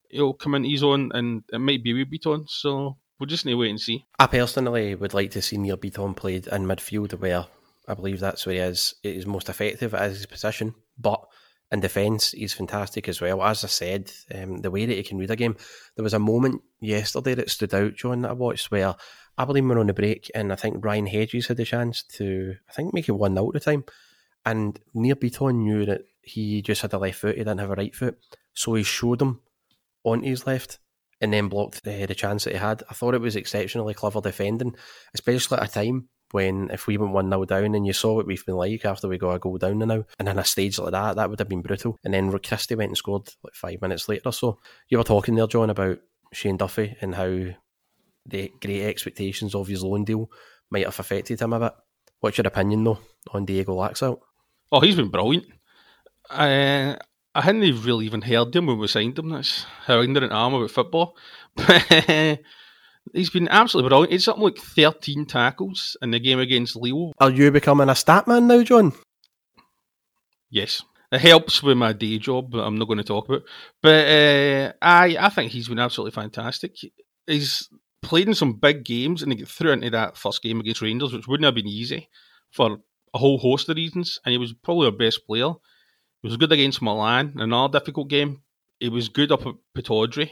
he'll 0.10 0.34
come 0.34 0.56
into 0.56 0.70
his 0.70 0.84
own 0.84 1.12
and 1.14 1.44
it 1.52 1.60
might 1.60 1.84
be 1.84 1.94
with 1.94 2.12
Bitton. 2.12 2.48
So 2.48 2.98
we'll 3.20 3.28
just 3.28 3.46
need 3.46 3.54
to 3.54 3.58
wait 3.58 3.70
and 3.70 3.82
see. 3.82 4.06
I 4.20 4.28
personally 4.28 4.96
would 4.96 5.14
like 5.14 5.32
to 5.32 5.42
see 5.42 5.58
Nir 5.58 5.78
Bitton 5.78 6.16
played 6.16 6.48
in 6.48 6.66
midfield 6.66 7.20
where 7.20 7.46
I 7.88 7.94
believe 7.94 8.20
that's 8.20 8.46
where 8.46 8.56
he 8.56 8.62
is. 8.62 8.96
It 9.04 9.16
is 9.16 9.26
most 9.26 9.50
effective 9.50 9.94
as 9.94 10.18
his 10.18 10.26
position, 10.26 10.76
but 10.98 11.26
in 11.72 11.80
defence, 11.80 12.32
he's 12.32 12.54
fantastic 12.54 13.10
as 13.10 13.20
well. 13.20 13.44
As 13.44 13.64
I 13.64 13.68
said, 13.68 14.12
um, 14.34 14.62
the 14.62 14.72
way 14.72 14.86
that 14.86 14.96
he 14.96 15.04
can 15.04 15.18
read 15.18 15.32
a 15.32 15.36
game, 15.36 15.58
there 15.96 16.04
was 16.04 16.14
a 16.14 16.20
moment 16.20 16.62
yesterday 16.80 17.34
that 17.36 17.50
stood 17.50 17.74
out, 17.74 17.96
John, 17.96 18.22
that 18.22 18.32
I 18.32 18.34
watched 18.34 18.72
where 18.72 18.96
Aberdeen 19.38 19.68
were 19.68 19.80
on 19.80 19.88
the 19.88 19.94
break, 19.94 20.32
and 20.34 20.52
I 20.52 20.56
think 20.56 20.84
Ryan 20.84 21.08
Hedges 21.08 21.48
had 21.48 21.58
the 21.58 21.66
chance 21.66 22.04
to, 22.04 22.56
I 22.70 22.74
think, 22.74 22.94
make 22.94 23.10
it 23.10 23.14
1 23.14 23.34
0 23.34 23.48
at 23.48 23.54
the 23.54 23.60
time. 23.60 23.84
And 24.46 24.80
Nir 24.94 25.16
Bitton 25.16 25.56
knew 25.56 25.86
that 25.86 26.02
he 26.22 26.62
just 26.62 26.82
had 26.82 26.94
a 26.94 26.98
left 26.98 27.20
foot, 27.20 27.36
he 27.36 27.42
didn't 27.42 27.60
have 27.60 27.72
a 27.72 27.76
right 27.76 27.94
foot. 27.94 28.18
So 28.54 28.74
he 28.76 28.84
showed 28.84 29.22
him 29.22 29.42
onto 30.04 30.28
his 30.28 30.48
left 30.48 30.80
and 31.22 31.34
then 31.34 31.50
blocked 31.50 31.84
the, 31.84 32.06
the 32.06 32.16
chance 32.16 32.44
that 32.44 32.54
he 32.54 32.60
had. 32.60 32.84
I 32.90 32.94
thought 32.94 33.16
it 33.16 33.22
was 33.22 33.36
exceptionally 33.36 33.94
clever 33.94 34.22
defending, 34.22 34.76
especially 35.14 35.58
at 35.58 35.70
a 35.70 35.72
time 35.72 36.10
when 36.32 36.70
if 36.72 36.88
we 36.88 36.98
went 36.98 37.14
1 37.14 37.30
0 37.30 37.46
down 37.46 37.76
and 37.76 37.88
you 37.88 37.94
saw 37.94 38.16
what 38.16 38.28
we've 38.28 38.46
been 38.46 38.56
like 38.56 38.84
after 38.86 39.08
we 39.08 39.18
got 39.18 39.36
a 39.36 39.40
goal 39.40 39.58
down 39.58 39.80
now, 39.80 40.04
and 40.20 40.30
in 40.30 40.40
a 40.40 40.44
stage 40.44 40.78
like 40.80 40.92
that, 40.92 41.16
that 41.16 41.30
would 41.30 41.40
have 41.40 41.50
been 41.50 41.62
brutal. 41.62 41.98
And 42.04 42.14
then 42.14 42.38
Christie 42.40 42.76
went 42.76 42.90
and 42.90 42.98
scored 42.98 43.30
like 43.44 43.54
five 43.54 43.82
minutes 43.82 44.10
later 44.10 44.32
so. 44.32 44.60
You 44.90 44.98
were 44.98 45.04
talking 45.04 45.36
there, 45.36 45.48
John, 45.48 45.70
about 45.70 46.00
Shane 46.34 46.58
Duffy 46.58 46.96
and 47.02 47.16
how 47.16 47.46
the 48.26 48.52
great 48.62 48.84
expectations 48.84 49.56
of 49.56 49.68
his 49.68 49.84
loan 49.84 50.04
deal 50.04 50.30
might 50.70 50.86
have 50.86 51.00
affected 51.00 51.42
him 51.42 51.54
a 51.54 51.60
bit. 51.60 51.74
What's 52.20 52.38
your 52.38 52.48
opinion, 52.48 52.84
though, 52.84 53.00
on 53.32 53.46
Diego 53.46 53.76
Laxalt? 53.76 54.20
Oh, 54.72 54.82
he's 54.82 54.96
been 54.96 55.10
brilliant. 55.10 55.46
Uh, 56.30 56.98
I 57.38 57.42
hadn't 57.42 57.84
really 57.84 58.08
even 58.08 58.24
heard 58.24 58.56
him 58.56 58.66
when 58.66 58.80
we 58.80 58.88
signed 58.88 59.20
him. 59.20 59.30
That's 59.30 59.68
how 59.86 60.02
ignorant 60.02 60.34
I 60.34 60.48
am 60.48 60.56
about 60.56 60.72
football. 60.72 61.16
he's 63.14 63.30
been 63.30 63.48
absolutely 63.50 63.90
brilliant. 63.90 64.12
It's 64.12 64.24
something 64.24 64.44
like 64.44 64.58
13 64.58 65.28
tackles 65.28 65.96
in 66.02 66.10
the 66.10 66.20
game 66.20 66.40
against 66.40 66.76
Lille. 66.76 67.14
Are 67.20 67.30
you 67.30 67.52
becoming 67.52 67.90
a 67.90 67.96
stat 67.96 68.28
man 68.28 68.48
now, 68.48 68.64
John? 68.64 68.92
Yes. 70.50 70.82
It 71.12 71.22
helps 71.22 71.62
with 71.62 71.78
my 71.78 71.94
day 71.94 72.18
job 72.18 72.54
that 72.54 72.64
I'm 72.64 72.80
not 72.80 72.88
going 72.88 72.98
to 72.98 73.04
talk 73.04 73.30
about. 73.30 73.44
But 73.84 74.08
uh, 74.08 74.74
I, 74.82 75.18
I 75.20 75.30
think 75.30 75.52
he's 75.52 75.68
been 75.68 75.78
absolutely 75.78 76.20
fantastic. 76.20 76.76
He's 77.28 77.70
played 78.02 78.28
in 78.28 78.34
some 78.34 78.54
big 78.54 78.84
games 78.84 79.22
and 79.22 79.32
he 79.32 79.38
got 79.38 79.48
through 79.48 79.74
into 79.74 79.92
that 79.92 80.18
first 80.18 80.42
game 80.42 80.60
against 80.60 80.82
Rangers, 80.82 81.14
which 81.14 81.28
wouldn't 81.28 81.46
have 81.46 81.54
been 81.54 81.68
easy 81.68 82.10
for 82.50 82.80
a 83.14 83.20
whole 83.20 83.38
host 83.38 83.70
of 83.70 83.76
reasons. 83.76 84.20
And 84.26 84.32
he 84.32 84.40
was 84.40 84.54
probably 84.54 84.88
our 84.88 84.92
best 84.92 85.28
player. 85.28 85.54
He 86.22 86.28
was 86.28 86.38
good 86.38 86.52
against 86.52 86.82
Milan, 86.82 87.34
another 87.38 87.80
difficult 87.80 88.10
game. 88.10 88.42
He 88.80 88.90
was 88.90 89.10
good 89.10 89.32
up 89.32 89.46
at 89.46 89.56
Pittodrie. 89.76 90.32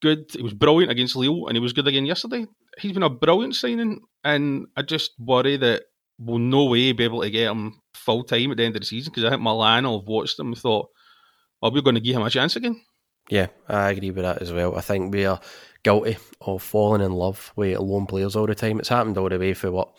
Good. 0.00 0.26
He 0.32 0.42
was 0.42 0.54
brilliant 0.54 0.92
against 0.92 1.16
Lille, 1.16 1.46
and 1.46 1.56
he 1.56 1.60
was 1.60 1.72
good 1.72 1.88
again 1.88 2.06
yesterday. 2.06 2.46
He's 2.78 2.92
been 2.92 3.02
a 3.02 3.10
brilliant 3.10 3.56
signing, 3.56 4.00
and 4.24 4.66
I 4.76 4.82
just 4.82 5.12
worry 5.18 5.56
that 5.56 5.82
we'll 6.18 6.38
no 6.38 6.64
way 6.64 6.92
be 6.92 7.04
able 7.04 7.22
to 7.22 7.30
get 7.30 7.50
him 7.50 7.80
full 7.94 8.24
time 8.24 8.50
at 8.50 8.56
the 8.56 8.64
end 8.64 8.76
of 8.76 8.82
the 8.82 8.86
season 8.86 9.12
because 9.12 9.24
I 9.24 9.30
think 9.30 9.42
Milan 9.42 9.84
will 9.84 10.00
have 10.00 10.08
watched 10.08 10.38
him 10.38 10.48
and 10.48 10.58
thought, 10.58 10.88
"Are 11.62 11.70
we 11.70 11.82
going 11.82 11.94
to 11.94 12.00
give 12.00 12.16
him 12.16 12.22
a 12.22 12.30
chance 12.30 12.56
again?" 12.56 12.80
Yeah, 13.28 13.48
I 13.68 13.90
agree 13.90 14.10
with 14.10 14.24
that 14.24 14.40
as 14.40 14.52
well. 14.52 14.76
I 14.76 14.80
think 14.80 15.12
we 15.12 15.26
are 15.26 15.40
guilty 15.82 16.16
of 16.40 16.62
falling 16.62 17.02
in 17.02 17.12
love 17.12 17.52
with 17.56 17.78
loan 17.78 18.06
players 18.06 18.36
all 18.36 18.46
the 18.46 18.54
time. 18.54 18.78
It's 18.78 18.88
happened 18.88 19.18
all 19.18 19.28
the 19.28 19.38
way 19.38 19.54
for 19.54 19.70
what 19.70 19.90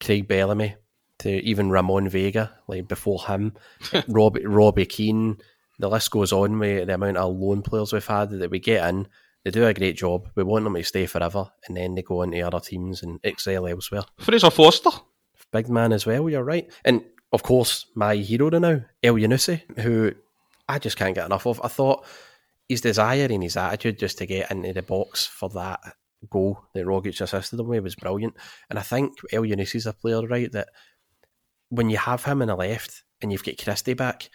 Craig 0.00 0.26
Bellamy 0.26 0.76
to 1.22 1.30
even 1.44 1.70
Ramon 1.70 2.08
Vega, 2.08 2.52
like 2.66 2.88
before 2.88 3.24
him, 3.26 3.54
Robbie, 4.08 4.46
Robbie 4.46 4.86
Keane. 4.86 5.38
The 5.78 5.88
list 5.88 6.10
goes 6.10 6.32
on 6.32 6.58
with 6.58 6.86
the 6.86 6.94
amount 6.94 7.16
of 7.16 7.34
loan 7.34 7.62
players 7.62 7.92
we've 7.92 8.06
had 8.06 8.30
that 8.30 8.50
we 8.50 8.58
get 8.60 8.88
in. 8.88 9.08
They 9.44 9.50
do 9.50 9.66
a 9.66 9.74
great 9.74 9.96
job. 9.96 10.28
We 10.36 10.44
want 10.44 10.64
them 10.64 10.74
to 10.74 10.84
stay 10.84 11.06
forever, 11.06 11.50
and 11.66 11.76
then 11.76 11.94
they 11.94 12.02
go 12.02 12.22
into 12.22 12.40
other 12.40 12.60
teams 12.60 13.02
and 13.02 13.18
excel 13.24 13.66
elsewhere. 13.66 14.04
Fraser 14.18 14.50
Forster, 14.50 14.90
big 15.50 15.68
man 15.68 15.92
as 15.92 16.06
well. 16.06 16.28
You're 16.28 16.44
right, 16.44 16.70
and 16.84 17.02
of 17.32 17.42
course 17.42 17.86
my 17.94 18.16
hero 18.16 18.50
now, 18.50 18.82
Elyounoussi, 19.02 19.80
who 19.80 20.12
I 20.68 20.78
just 20.78 20.96
can't 20.96 21.14
get 21.14 21.26
enough 21.26 21.46
of. 21.46 21.60
I 21.64 21.68
thought 21.68 22.04
his 22.68 22.80
desire 22.80 23.28
and 23.30 23.42
his 23.42 23.56
attitude 23.56 23.98
just 23.98 24.18
to 24.18 24.26
get 24.26 24.50
into 24.50 24.72
the 24.72 24.82
box 24.82 25.26
for 25.26 25.48
that 25.50 25.80
goal 26.30 26.60
that 26.74 26.86
Rogic 26.86 27.20
assisted 27.20 27.58
him 27.58 27.68
with 27.68 27.82
was 27.82 27.96
brilliant. 27.96 28.34
And 28.70 28.78
I 28.78 28.82
think 28.82 29.18
Elyounoussi 29.32 29.76
is 29.76 29.86
a 29.86 29.92
player, 29.92 30.26
right, 30.26 30.50
that 30.52 30.68
when 31.72 31.88
you 31.88 31.96
have 31.96 32.22
him 32.24 32.42
in 32.42 32.48
the 32.48 32.54
left 32.54 33.02
and 33.22 33.32
you've 33.32 33.44
got 33.44 33.56
Christie 33.56 33.94
back, 33.94 34.28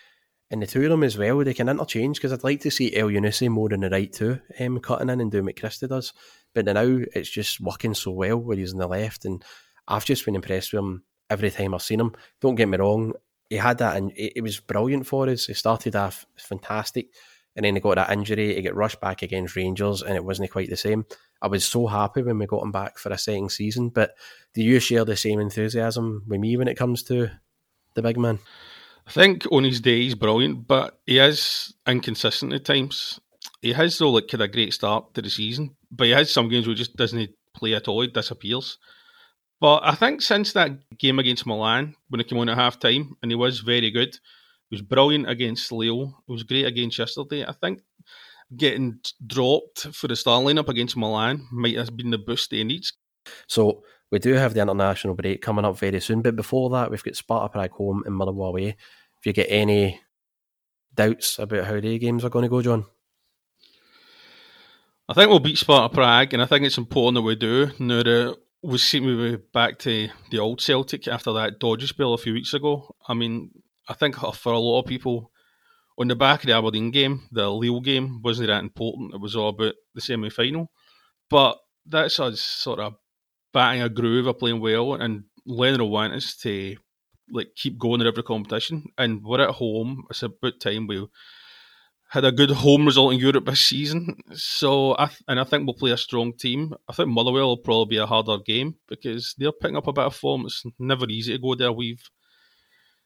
and 0.50 0.62
the 0.62 0.66
two 0.66 0.84
of 0.84 0.90
them 0.90 1.04
as 1.04 1.18
well, 1.18 1.38
they 1.44 1.54
can 1.54 1.70
interchange 1.70 2.18
because 2.18 2.34
I'd 2.34 2.44
like 2.44 2.62
to 2.62 2.72
see 2.72 2.90
Elyounoussi 2.90 3.48
more 3.48 3.72
in 3.72 3.82
the 3.82 3.92
right 3.92 4.12
too, 4.12 4.40
um, 4.60 4.80
cutting 4.80 5.10
in 5.10 5.22
and 5.22 5.32
doing 5.32 5.46
what 5.46 5.60
Christie 5.60 5.88
does. 5.88 6.14
But 6.56 6.66
now 6.66 7.00
it's 7.14 7.30
just 7.30 7.62
working 7.62 7.94
so 7.94 8.12
well 8.12 8.38
where 8.38 8.58
he's 8.58 8.72
in 8.72 8.80
the 8.80 8.88
left, 8.88 9.26
and 9.26 9.46
I've 9.88 10.06
just 10.06 10.26
been 10.26 10.36
impressed 10.36 10.74
with 10.74 10.80
him 10.80 11.04
every 11.30 11.52
time 11.52 11.76
I've 11.76 11.84
seen 11.84 12.00
him. 12.00 12.16
Don't 12.42 12.56
get 12.56 12.70
me 12.70 12.78
wrong, 12.78 13.14
he 13.52 13.58
had 13.58 13.78
that, 13.78 13.98
and 13.98 14.12
it, 14.14 14.38
it 14.38 14.42
was 14.42 14.60
brilliant 14.60 15.06
for 15.06 15.30
us. 15.30 15.46
He 15.46 15.54
started 15.54 15.96
off 15.96 16.26
fantastic, 16.38 17.10
and 17.58 17.66
then 17.66 17.74
he 17.74 17.82
got 17.82 17.96
that 17.96 18.12
injury. 18.12 18.56
He 18.56 18.62
got 18.62 18.76
rushed 18.76 19.02
back 19.02 19.24
against 19.24 19.56
Rangers, 19.56 20.04
and 20.04 20.16
it 20.16 20.24
wasn't 20.24 20.52
quite 20.52 20.70
the 20.70 20.78
same. 20.78 21.06
I 21.42 21.48
was 21.48 21.66
so 21.66 21.88
happy 21.88 22.22
when 22.22 22.38
we 22.38 22.46
got 22.46 22.62
him 22.62 22.72
back 22.72 23.00
for 23.00 23.12
a 23.12 23.18
second 23.18 23.52
season. 23.52 23.90
But 23.90 24.16
do 24.54 24.62
you 24.62 24.80
share 24.80 25.04
the 25.04 25.18
same 25.18 25.40
enthusiasm 25.40 26.24
with 26.28 26.40
me 26.40 26.56
when 26.56 26.68
it 26.68 26.78
comes 26.78 27.02
to 27.04 27.32
the 27.96 28.04
big 28.04 28.18
man? 28.18 28.38
I 29.08 29.12
think 29.12 29.48
on 29.52 29.64
his 29.64 29.82
day 29.82 30.02
he's 30.02 30.14
brilliant, 30.14 30.68
but 30.68 31.00
he 31.08 31.18
is 31.18 31.74
inconsistent 31.88 32.54
at 32.54 32.64
times. 32.64 33.20
He 33.62 33.74
has 33.74 33.98
though 33.98 34.12
like 34.12 34.30
had 34.30 34.42
a 34.42 34.48
great 34.48 34.74
start 34.74 35.16
to 35.16 35.22
the 35.24 35.30
season, 35.30 35.76
but 35.90 36.06
he 36.06 36.12
has 36.12 36.32
some 36.32 36.50
games 36.50 36.68
where 36.68 36.76
he 36.76 36.78
just 36.78 36.96
doesn't 36.96 37.32
play 37.56 37.74
at 37.74 37.88
all. 37.88 38.02
He 38.02 38.08
disappears. 38.08 38.78
But 39.60 39.82
I 39.84 39.96
think 39.96 40.22
since 40.22 40.54
that 40.54 40.72
game 41.00 41.18
against 41.18 41.48
Milan, 41.48 41.96
when 42.10 42.20
he 42.20 42.24
came 42.24 42.38
on 42.38 42.50
at 42.50 42.58
half 42.58 42.80
time, 42.80 43.18
and 43.24 43.32
he 43.32 43.36
was 43.36 43.62
very 43.62 43.90
good, 43.90 44.20
was 44.72 44.82
brilliant 44.82 45.30
against 45.30 45.72
Lille. 45.72 46.24
He 46.26 46.32
was 46.32 46.44
great 46.44 46.66
against 46.66 47.00
yesterday. 47.00 47.46
I 47.46 47.54
think 47.54 47.82
getting 48.56 49.00
dropped 49.26 49.88
for 49.94 50.08
the 50.08 50.16
star 50.16 50.42
lineup 50.42 50.70
against 50.70 50.98
Milan 50.98 51.48
might 51.52 51.78
have 51.78 51.96
been 51.96 52.12
the 52.12 52.18
boost 52.18 52.52
he 52.52 52.64
needs. 52.64 52.94
So 53.48 53.84
we 54.12 54.20
do 54.20 54.34
have 54.34 54.54
the 54.54 54.62
international 54.62 55.16
break 55.16 55.42
coming 55.42 55.66
up 55.66 55.78
very 55.78 56.00
soon, 56.00 56.22
but 56.22 56.36
before 56.36 56.70
that, 56.70 56.90
we've 56.90 57.04
got 57.04 57.16
Sparta 57.16 57.50
Prague 57.50 57.72
home 57.72 58.04
and 58.06 58.16
Motherwell 58.16 58.50
away. 58.50 58.78
If 59.20 59.26
you 59.26 59.34
get 59.34 59.48
any 59.50 60.00
doubts 60.94 61.40
about 61.40 61.66
how 61.66 61.80
the 61.80 62.00
games 62.00 62.24
are 62.24 62.30
going 62.30 62.44
to 62.44 62.50
go, 62.50 62.62
John? 62.62 62.86
I 65.10 65.14
think 65.14 65.30
we'll 65.30 65.40
beat 65.40 65.58
Sparta 65.58 65.94
Prague, 65.94 66.34
and 66.34 66.42
I 66.42 66.46
think 66.46 66.66
it's 66.66 66.78
important 66.78 67.16
that 67.16 67.22
we 67.22 67.36
do. 67.36 67.72
Now 67.80 68.04
that 68.04 68.38
we 68.62 68.78
seem 68.78 69.04
to 69.04 69.38
be 69.38 69.44
back 69.54 69.80
to 69.80 70.10
the 70.32 70.40
old 70.40 70.62
Celtic 70.62 71.08
after 71.08 71.32
that 71.34 71.60
dodgy 71.60 71.88
spell 71.88 72.14
a 72.14 72.18
few 72.18 72.34
weeks 72.34 72.54
ago. 72.54 72.96
I 73.08 73.14
mean, 73.14 73.52
I 73.88 73.94
think 73.94 74.16
for 74.16 74.54
a 74.54 74.60
lot 74.60 74.82
of 74.82 74.86
people, 74.86 75.32
on 75.98 76.08
the 76.08 76.16
back 76.16 76.42
of 76.42 76.48
the 76.48 76.54
Aberdeen 76.54 76.92
game, 76.92 77.28
the 77.32 77.50
Lille 77.50 77.82
game 77.82 78.22
wasn't 78.22 78.48
that 78.48 78.64
important. 78.64 79.14
It 79.14 79.22
was 79.22 79.36
all 79.36 79.50
about 79.50 79.76
the 79.96 80.02
semi 80.02 80.30
final. 80.30 80.72
But 81.30 81.58
that's 81.86 82.20
us 82.20 82.42
sort 82.42 82.80
of 82.80 82.96
batting 83.54 83.82
a 83.82 83.90
groove 83.90 84.28
of 84.28 84.40
playing 84.40 84.60
well, 84.60 84.94
and 84.94 85.24
Leno 85.46 85.86
want 85.86 86.14
us 86.14 86.36
to 86.38 86.76
like 87.32 87.50
keep 87.56 87.78
going 87.78 88.02
in 88.02 88.08
every 88.08 88.24
competition. 88.24 88.86
And 88.98 89.24
we're 89.24 89.42
at 89.42 89.56
home. 89.56 90.04
It's 90.10 90.24
about 90.24 90.60
time 90.60 90.88
we 90.88 91.06
had 92.10 92.24
a 92.24 92.32
good 92.32 92.52
home 92.52 92.86
result 92.86 93.14
in 93.14 93.20
Europe 93.20 93.46
this 93.46 93.66
season. 93.66 94.18
So, 94.34 94.96
I 94.98 95.08
th- 95.08 95.24
and 95.28 95.40
I 95.40 95.44
think 95.44 95.66
we'll 95.66 95.74
play 95.74 95.92
a 95.92 95.98
strong 95.98 96.34
team. 96.34 96.74
I 96.88 96.94
think 96.94 97.10
Motherwell 97.10 97.48
will 97.48 97.58
probably 97.58 97.96
be 97.96 97.98
a 97.98 98.06
harder 98.06 98.38
game 98.46 98.76
because 98.88 99.36
they're 99.38 99.52
picking 99.52 99.76
up 99.76 99.88
a 99.88 99.94
bit 99.94 100.06
of 100.06 100.16
form. 100.16 100.46
It's 100.46 100.64
never 100.80 101.06
easy 101.10 101.34
to 101.34 101.42
go 101.42 101.56
there. 101.56 101.72
We've 101.72 102.02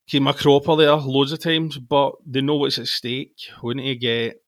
came 0.07 0.27
a 0.27 0.33
cropper 0.33 0.75
there 0.75 0.95
loads 0.95 1.31
of 1.31 1.39
times, 1.39 1.77
but 1.77 2.13
they 2.25 2.41
know 2.41 2.55
what's 2.55 2.79
at 2.79 2.87
stake. 2.87 3.35
We 3.63 3.75
need 3.75 3.93
to 3.93 3.99
get 3.99 4.41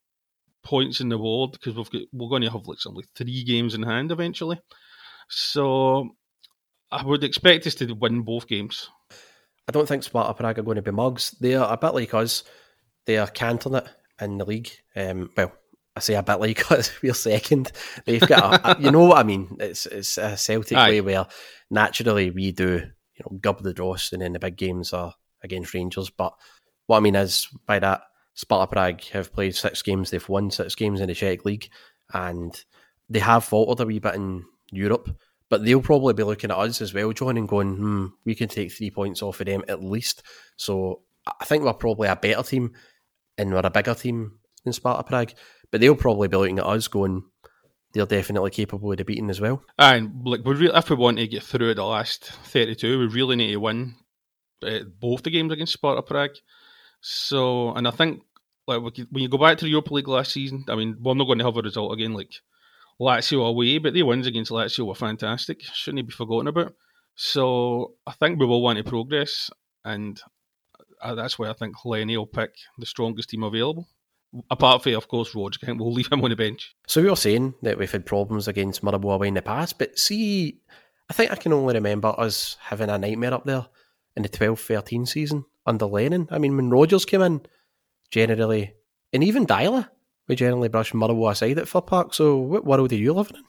points 0.62 1.00
in 1.00 1.08
the 1.08 1.18
board 1.18 1.52
because 1.52 1.74
we've 1.74 1.90
got, 1.90 2.02
we're 2.12 2.28
going 2.28 2.42
to 2.42 2.50
have 2.50 2.66
like 2.66 2.80
something 2.80 3.02
like 3.02 3.08
three 3.14 3.44
games 3.44 3.74
in 3.74 3.82
hand 3.82 4.10
eventually. 4.10 4.60
So 5.28 6.10
I 6.90 7.04
would 7.04 7.24
expect 7.24 7.66
us 7.66 7.74
to 7.76 7.92
win 7.92 8.22
both 8.22 8.46
games. 8.46 8.88
I 9.68 9.72
don't 9.72 9.88
think 9.88 10.02
Sparta 10.02 10.34
Prague 10.34 10.58
are 10.58 10.62
going 10.62 10.76
to 10.76 10.82
be 10.82 10.90
mugs. 10.90 11.30
They 11.40 11.54
are 11.54 11.72
a 11.72 11.76
bit 11.76 11.94
like 11.94 12.14
us. 12.14 12.44
They 13.06 13.18
are 13.18 13.26
canting 13.26 13.74
it 13.74 13.86
in 14.20 14.38
the 14.38 14.44
league. 14.44 14.70
Um, 14.94 15.30
well, 15.36 15.52
I 15.96 16.00
say 16.00 16.14
a 16.14 16.22
bit 16.22 16.40
like 16.40 16.70
us. 16.72 16.90
We're 17.02 17.14
second. 17.14 17.72
They've 18.04 18.20
got, 18.20 18.60
a, 18.64 18.82
you 18.82 18.90
know 18.90 19.04
what 19.04 19.18
I 19.18 19.22
mean. 19.22 19.56
It's 19.60 19.86
it's 19.86 20.18
a 20.18 20.36
Celtic 20.36 20.76
Aye. 20.76 20.90
way 20.90 21.00
where 21.00 21.26
naturally 21.70 22.30
we 22.30 22.52
do, 22.52 22.82
you 23.14 23.24
know, 23.24 23.38
gub 23.38 23.62
the 23.62 23.72
dross, 23.72 24.12
and 24.12 24.20
then 24.20 24.32
the 24.32 24.38
big 24.38 24.56
games 24.56 24.92
are 24.92 25.14
against 25.44 25.72
Rangers. 25.74 26.10
But 26.10 26.34
what 26.86 26.96
I 26.96 27.00
mean 27.00 27.14
is 27.14 27.48
by 27.66 27.78
that, 27.78 28.02
Sparta 28.34 28.66
Prague 28.66 29.02
have 29.12 29.32
played 29.32 29.54
six 29.54 29.80
games. 29.82 30.10
They've 30.10 30.28
won 30.28 30.50
six 30.50 30.74
games 30.74 31.00
in 31.00 31.06
the 31.06 31.14
Czech 31.14 31.44
league, 31.44 31.68
and 32.12 32.52
they 33.08 33.20
have 33.20 33.44
faltered 33.44 33.84
a 33.84 33.86
wee 33.86 34.00
bit 34.00 34.16
in 34.16 34.44
Europe. 34.72 35.16
But 35.50 35.64
they'll 35.64 35.82
probably 35.82 36.14
be 36.14 36.24
looking 36.24 36.50
at 36.50 36.56
us 36.56 36.80
as 36.80 36.92
well, 36.92 37.12
John, 37.12 37.36
and 37.36 37.46
going, 37.46 37.76
hmm, 37.76 38.06
we 38.24 38.34
can 38.34 38.48
take 38.48 38.72
three 38.72 38.90
points 38.90 39.22
off 39.22 39.40
of 39.40 39.46
them 39.46 39.62
at 39.68 39.84
least. 39.84 40.22
So 40.56 41.02
I 41.26 41.44
think 41.44 41.62
we're 41.62 41.74
probably 41.74 42.08
a 42.08 42.16
better 42.16 42.42
team 42.42 42.72
and 43.38 43.52
we're 43.52 43.60
a 43.62 43.70
bigger 43.70 43.94
team 43.94 44.38
than 44.64 44.72
Sparta 44.72 45.04
Prague. 45.04 45.32
But 45.70 45.80
they'll 45.80 45.94
probably 45.94 46.28
be 46.28 46.36
looking 46.38 46.58
at 46.58 46.66
us 46.66 46.88
going, 46.88 47.24
they're 47.92 48.06
definitely 48.06 48.50
capable 48.50 48.90
of 48.90 49.06
beating 49.06 49.30
as 49.30 49.40
well. 49.40 49.62
And 49.78 50.24
like 50.24 50.44
we 50.44 50.68
if 50.68 50.90
we 50.90 50.96
want 50.96 51.18
to 51.18 51.28
get 51.28 51.44
through 51.44 51.74
the 51.74 51.84
last 51.84 52.24
thirty-two, 52.24 52.98
we 52.98 53.06
really 53.06 53.36
need 53.36 53.52
to 53.52 53.58
win 53.58 53.94
uh, 54.64 54.84
both 55.00 55.22
the 55.22 55.30
games 55.30 55.52
against 55.52 55.72
Sparta 55.72 56.02
Prague. 56.02 56.36
So, 57.00 57.72
and 57.74 57.86
I 57.86 57.90
think 57.90 58.22
like 58.66 58.80
when 58.80 59.22
you 59.22 59.28
go 59.28 59.38
back 59.38 59.58
to 59.58 59.64
the 59.64 59.70
Europa 59.70 59.94
League 59.94 60.08
last 60.08 60.32
season, 60.32 60.64
I 60.68 60.74
mean, 60.74 60.96
we're 61.00 61.14
not 61.14 61.26
going 61.26 61.38
to 61.38 61.44
have 61.44 61.56
a 61.56 61.62
result 61.62 61.92
again 61.92 62.14
like 62.14 62.32
Lazio 63.00 63.46
away, 63.46 63.78
but 63.78 63.92
the 63.92 64.02
wins 64.02 64.26
against 64.26 64.50
Lazio 64.50 64.86
were 64.86 64.94
fantastic. 64.94 65.62
Shouldn't 65.62 66.06
be 66.06 66.12
forgotten 66.12 66.48
about. 66.48 66.74
So, 67.14 67.94
I 68.06 68.12
think 68.12 68.40
we 68.40 68.46
will 68.46 68.62
want 68.62 68.78
to 68.78 68.84
progress, 68.84 69.50
and 69.84 70.20
uh, 71.00 71.14
that's 71.14 71.38
why 71.38 71.48
I 71.48 71.52
think 71.52 71.84
Lenny 71.84 72.16
will 72.16 72.26
pick 72.26 72.54
the 72.78 72.86
strongest 72.86 73.30
team 73.30 73.44
available. 73.44 73.86
Apart 74.50 74.82
from, 74.82 74.94
of 74.94 75.06
course, 75.06 75.32
Roger 75.34 75.60
Kent, 75.60 75.78
we'll 75.80 75.92
leave 75.92 76.10
him 76.10 76.24
on 76.24 76.30
the 76.30 76.36
bench. 76.36 76.74
So 76.88 77.02
we 77.02 77.10
were 77.10 77.16
saying 77.16 77.54
that 77.62 77.78
we've 77.78 77.92
had 77.92 78.06
problems 78.06 78.48
against 78.48 78.82
Murraboo 78.82 79.14
away 79.14 79.28
in 79.28 79.34
the 79.34 79.42
past, 79.42 79.78
but 79.78 79.96
see, 79.98 80.58
I 81.08 81.12
think 81.12 81.30
I 81.30 81.36
can 81.36 81.52
only 81.52 81.74
remember 81.74 82.14
us 82.18 82.56
having 82.60 82.88
a 82.88 82.98
nightmare 82.98 83.34
up 83.34 83.44
there 83.44 83.66
in 84.16 84.22
the 84.22 84.28
12-13 84.28 85.06
season 85.08 85.44
under 85.66 85.86
Lennon. 85.86 86.28
I 86.30 86.38
mean, 86.38 86.56
when 86.56 86.70
Rodgers 86.70 87.04
came 87.04 87.22
in, 87.22 87.42
generally, 88.10 88.74
and 89.12 89.24
even 89.24 89.46
Deila, 89.46 89.88
we 90.28 90.36
generally 90.36 90.68
brushed 90.68 90.92
Murraboo 90.94 91.30
aside 91.30 91.58
at 91.58 91.68
Fir 91.68 91.80
Park. 91.80 92.14
So 92.14 92.36
what 92.36 92.64
world 92.64 92.92
are 92.92 92.96
you 92.96 93.12
living 93.12 93.36
in? 93.36 93.44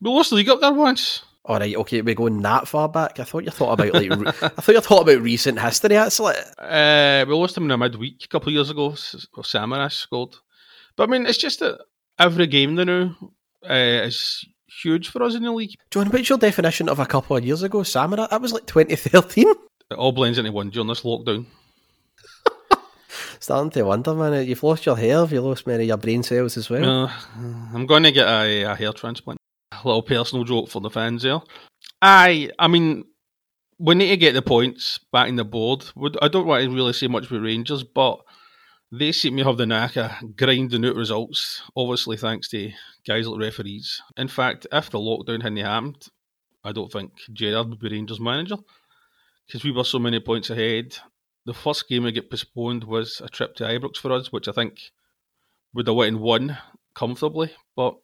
We 0.00 0.10
lost 0.10 0.30
the 0.30 0.36
league 0.36 0.48
up 0.48 0.60
there 0.60 0.72
once. 0.72 1.22
All 1.44 1.58
right, 1.58 1.74
okay, 1.76 2.02
we're 2.02 2.14
going 2.14 2.42
that 2.42 2.68
far 2.68 2.88
back. 2.88 3.18
I 3.18 3.24
thought 3.24 3.44
you 3.44 3.50
thought 3.50 3.72
about 3.72 3.94
like, 3.94 4.10
re- 4.10 4.26
I 4.42 4.48
thought 4.60 4.74
you 4.74 4.80
thought 4.80 5.08
about 5.08 5.22
recent 5.22 5.58
history. 5.58 5.96
Like, 5.96 6.36
Uh, 6.58 7.24
we 7.26 7.34
lost 7.34 7.54
them 7.54 7.64
in 7.64 7.70
a 7.70 7.78
midweek 7.78 8.22
a 8.24 8.28
couple 8.28 8.48
of 8.50 8.54
years 8.54 8.70
ago. 8.70 8.90
Samaras 8.90 9.92
scored. 9.92 10.36
But 10.94 11.08
I 11.08 11.12
mean, 11.12 11.26
it's 11.26 11.38
just 11.38 11.60
that 11.60 11.78
every 12.18 12.46
game 12.46 12.74
now 12.74 13.16
uh, 13.68 13.72
is 14.04 14.44
huge 14.68 15.08
for 15.08 15.22
us 15.22 15.34
in 15.34 15.42
the 15.42 15.52
league. 15.52 15.74
John, 15.90 16.08
what's 16.08 16.28
your 16.28 16.38
definition 16.38 16.88
of 16.88 16.98
a 16.98 17.06
couple 17.06 17.36
of 17.36 17.44
years 17.44 17.62
ago, 17.62 17.82
Samara? 17.82 18.28
That 18.30 18.40
was 18.40 18.52
like 18.52 18.66
2013. 18.66 19.46
It 19.90 19.94
all 19.94 20.12
blends 20.12 20.38
into 20.38 20.52
one 20.52 20.70
during 20.70 20.88
this 20.88 21.02
lockdown. 21.02 21.46
Starting 23.40 23.70
to 23.70 23.82
wonder, 23.84 24.14
man. 24.14 24.46
You've 24.46 24.62
lost 24.62 24.84
your 24.84 24.96
hair. 24.96 25.18
Have 25.18 25.32
you 25.32 25.40
lost 25.40 25.66
many 25.66 25.84
of 25.84 25.88
your 25.88 25.96
brain 25.96 26.22
cells 26.22 26.56
as 26.56 26.68
well? 26.68 27.04
Uh, 27.06 27.12
I'm 27.72 27.86
going 27.86 28.02
to 28.02 28.12
get 28.12 28.26
a, 28.26 28.64
a 28.64 28.74
hair 28.74 28.92
transplant. 28.92 29.38
A 29.72 29.86
little 29.86 30.02
personal 30.02 30.44
joke 30.44 30.68
for 30.68 30.80
the 30.80 30.90
fans 30.90 31.22
there. 31.22 31.40
I, 32.02 32.50
I 32.58 32.68
mean, 32.68 33.04
we 33.78 33.94
need 33.94 34.08
to 34.08 34.16
get 34.16 34.32
the 34.32 34.42
points 34.42 34.98
back 35.12 35.28
in 35.28 35.36
the 35.36 35.44
board. 35.44 35.84
I 36.20 36.28
don't 36.28 36.46
want 36.46 36.64
to 36.64 36.74
really 36.74 36.92
say 36.92 37.06
much 37.06 37.30
about 37.30 37.42
Rangers, 37.42 37.84
but 37.84 38.20
they 38.90 39.12
seem 39.12 39.36
to 39.36 39.44
have 39.44 39.58
the 39.58 39.66
knack 39.66 39.96
of 39.96 40.10
grinding 40.36 40.84
out 40.84 40.96
results, 40.96 41.62
obviously 41.76 42.16
thanks 42.16 42.48
to 42.48 42.72
guys 43.06 43.26
like 43.26 43.40
referees. 43.40 44.00
In 44.16 44.28
fact, 44.28 44.66
if 44.72 44.90
the 44.90 44.98
lockdown 44.98 45.42
hadn't 45.42 45.58
happened, 45.58 46.08
I 46.64 46.72
don't 46.72 46.90
think 46.90 47.12
Gerrard 47.32 47.68
would 47.68 47.80
be 47.80 47.90
Rangers 47.90 48.20
manager 48.20 48.56
because 49.46 49.64
we 49.64 49.72
were 49.72 49.84
so 49.84 49.98
many 49.98 50.20
points 50.20 50.50
ahead. 50.50 50.96
The 51.44 51.54
first 51.54 51.88
game 51.88 52.04
to 52.04 52.12
get 52.12 52.30
postponed 52.30 52.84
was 52.84 53.20
a 53.24 53.28
trip 53.28 53.54
to 53.56 53.64
Ibrox 53.64 53.96
for 53.96 54.12
us, 54.12 54.32
which 54.32 54.48
I 54.48 54.52
think 54.52 54.80
would 55.74 55.86
have 55.86 55.96
went 55.96 56.16
and 56.16 56.20
won 56.22 56.58
comfortably, 56.94 57.52
but 57.76 57.96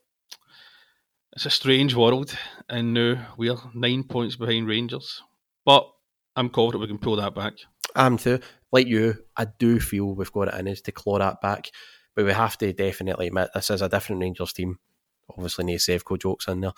it's 1.33 1.47
a 1.47 1.51
strange 1.51 1.94
world, 1.94 2.37
and 2.68 2.94
now 2.94 3.27
we're 3.37 3.57
nine 3.75 4.05
points 4.05 4.37
behind 4.37 4.68
Rangers. 4.68 5.23
But 5.64 5.90
I'm 6.37 6.49
confident 6.49 6.83
we 6.83 6.88
can 6.88 6.99
pull 6.99 7.16
that 7.16 7.35
back. 7.35 7.55
I'm 7.94 8.16
too. 8.16 8.40
Like 8.72 8.87
you, 8.87 9.24
I 9.37 9.46
do 9.59 9.78
feel 9.78 10.14
we've 10.14 10.33
got 10.33 10.48
it 10.48 10.54
in 10.54 10.68
us 10.68 10.80
to 10.83 10.92
claw 10.92 11.18
that 11.18 11.40
back, 11.40 11.70
but 12.16 12.24
we 12.24 12.33
have 12.33 12.59
to 12.59 12.72
definitely 12.72 13.28
admit 13.28 13.50
this 13.54 13.70
is 13.70 13.83
a 13.83 13.88
different 13.88 14.20
Rangers 14.20 14.52
team. 14.52 14.78
Obviously, 15.30 15.64
no 15.64 15.74
Sevco 15.74 16.18
jokes 16.18 16.48
in 16.48 16.61
there, 16.61 16.72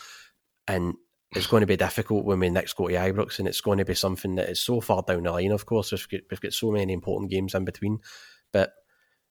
and 0.69 0.95
it's 1.35 1.47
going 1.47 1.63
to 1.63 1.67
be 1.67 1.77
difficult 1.77 2.25
when 2.25 2.41
we 2.41 2.51
next 2.51 2.77
go 2.77 2.89
to 2.89 2.95
Ibrox, 2.95 3.39
and 3.39 3.49
it's 3.49 3.61
going 3.61 3.79
to 3.79 3.85
be 3.85 3.95
something 3.95 4.35
that 4.37 4.49
is 4.51 4.61
so 4.61 4.81
far 4.81 5.03
down 5.03 5.25
the 5.25 5.33
line. 5.33 5.53
Of 5.53 5.67
course, 5.67 5.91
we've 5.91 6.09
got, 6.09 6.21
we've 6.31 6.41
got 6.41 6.53
so 6.53 6.71
many 6.71 6.93
important 6.93 7.31
games 7.31 7.55
in 7.55 7.65
between, 7.65 7.99
but 8.53 8.73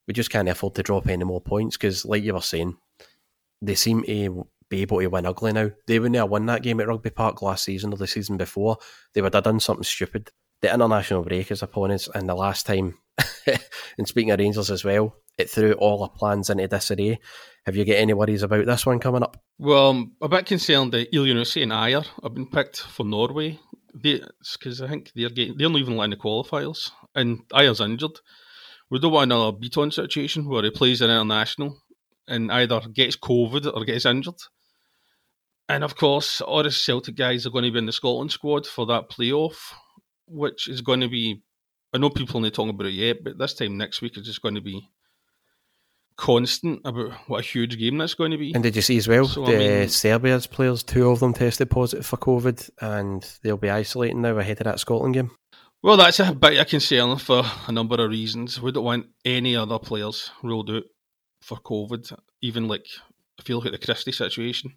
we 0.08 0.14
just 0.14 0.30
can't 0.30 0.50
afford 0.50 0.76
to 0.76 0.84
drop 0.84 1.08
any 1.08 1.24
more 1.24 1.42
points 1.42 1.78
because, 1.78 2.04
like 2.04 2.24
you 2.24 2.34
were 2.34 2.42
saying, 2.42 2.78
they 3.62 3.76
seem 3.76 4.04
to 4.04 4.48
be 4.70 4.82
able 4.82 5.00
to 5.00 5.08
win 5.08 5.26
ugly 5.26 5.54
now. 5.54 5.72
They 5.88 6.00
wouldn't 6.00 6.16
have 6.16 6.30
won 6.30 6.46
that 6.48 6.64
game 6.64 6.80
at 6.80 6.88
Rugby 6.88 7.12
Park 7.12 7.42
last 7.42 7.64
season 7.64 7.94
or 7.94 7.98
the 7.98 8.08
season 8.08 8.38
before. 8.38 8.78
They 9.14 9.22
would 9.22 9.34
have 9.34 9.44
done 9.44 9.60
something 9.60 9.84
stupid. 9.84 10.32
The 10.66 10.74
international 10.74 11.22
break 11.22 11.52
is 11.52 11.62
upon 11.62 11.92
us, 11.92 12.10
and 12.16 12.28
the 12.28 12.34
last 12.34 12.66
time, 12.66 12.98
and 14.00 14.08
speaking 14.08 14.32
of 14.32 14.40
Rangers 14.40 14.72
as 14.72 14.84
well, 14.84 15.16
it 15.38 15.48
threw 15.48 15.74
all 15.74 16.02
our 16.02 16.10
plans 16.10 16.50
into 16.50 16.68
disarray. 16.68 17.20
Have 17.68 17.76
you 17.76 17.86
got 17.86 17.98
any 17.98 18.14
worries 18.16 18.42
about 18.42 18.66
this 18.66 18.84
one 18.84 18.98
coming 18.98 19.22
up? 19.22 19.38
Well, 19.60 19.92
I'm 19.92 20.14
a 20.24 20.28
bit 20.28 20.48
concerned 20.48 20.92
that 20.94 21.12
Elyounoussi 21.12 21.62
and 21.62 21.72
Ajer 21.72 22.08
have 22.24 22.34
been 22.34 22.48
picked 22.48 22.80
for 22.80 23.06
Norway 23.06 23.60
because 24.02 24.82
I 24.82 24.88
think 24.88 25.12
they're 25.14 25.30
getting, 25.30 25.56
they're 25.56 25.70
not 25.70 25.78
even 25.78 25.98
letting 25.98 26.18
the 26.18 26.18
qualifiers, 26.18 26.90
and 27.14 27.48
Ajer's 27.50 27.80
injured. 27.80 28.20
We 28.90 28.98
don't 28.98 29.12
want 29.12 29.32
another 29.32 29.56
Bitton 29.56 29.94
situation 29.94 30.50
where 30.50 30.64
he 30.64 30.72
plays 30.72 31.00
an 31.02 31.12
international 31.12 31.78
and 32.28 32.52
either 32.52 32.82
gets 32.92 33.18
COVID 33.18 33.72
or 33.72 33.86
gets 33.86 34.08
injured. 34.08 34.42
And 35.70 35.84
of 35.84 35.96
course, 35.96 36.42
all 36.42 36.64
the 36.64 36.72
Celtic 36.72 37.16
guys 37.16 37.46
are 37.46 37.52
going 37.52 37.66
to 37.66 37.72
be 37.72 37.78
in 37.78 37.86
the 37.86 37.92
Scotland 37.92 38.32
squad 38.32 38.66
for 38.66 38.88
that 38.88 39.12
playoff, 39.12 39.74
which 40.28 40.68
is 40.68 40.82
going 40.82 41.02
to 41.02 41.08
be. 41.10 41.42
I 41.94 41.98
know 41.98 42.10
people 42.10 42.40
not 42.42 42.54
talking 42.54 42.72
about 42.72 42.88
it 42.88 42.94
yet, 42.94 43.24
but 43.24 43.38
this 43.38 43.54
time 43.54 43.78
next 43.78 44.02
week 44.02 44.18
is 44.18 44.26
just 44.26 44.42
going 44.42 44.56
to 44.56 44.62
be 44.62 44.90
constant 46.18 46.82
about 46.86 47.12
what 47.28 47.40
a 47.44 47.48
huge 47.48 47.78
game 47.78 47.98
that's 47.98 48.14
going 48.14 48.32
to 48.32 48.38
be. 48.38 48.54
And 48.54 48.64
did 48.64 48.76
you 48.76 48.82
see 48.82 48.98
as 48.98 49.08
well, 49.08 49.26
So, 49.28 49.46
I 49.46 49.52
the 49.52 49.58
mean- 49.58 49.90
Serbia's 49.90 50.48
players, 50.48 50.84
two 50.84 51.10
of 51.10 51.20
them 51.20 51.34
tested 51.34 51.70
positive 51.70 52.06
for 52.06 52.18
COVID, 52.18 52.70
and 52.82 53.24
they'll 53.44 53.58
be 53.58 53.70
isolating 53.70 54.22
now 54.22 54.38
ahead 54.38 54.60
of 54.62 54.66
that 54.66 54.80
Scotland 54.80 55.14
game. 55.14 55.32
Well, 55.84 55.98
that's 55.98 56.20
a 56.20 56.34
bit 56.34 56.58
of 56.60 56.68
concern 56.68 57.18
for 57.18 57.44
a 57.68 57.72
number 57.72 57.96
of 58.04 58.10
reasons. 58.10 58.62
We 58.62 58.72
don't 58.72 58.84
want 58.84 59.08
any 59.24 59.56
other 59.56 59.78
players 59.78 60.32
ruled 60.42 60.72
out 60.72 60.84
for 61.42 61.58
COVID, 61.60 62.18
even 62.42 62.68
like 62.68 62.88
if 63.38 63.48
you 63.48 63.56
look 63.56 63.68
at 63.68 63.72
the 63.72 63.78
Christie 63.86 64.12
situation. 64.12 64.74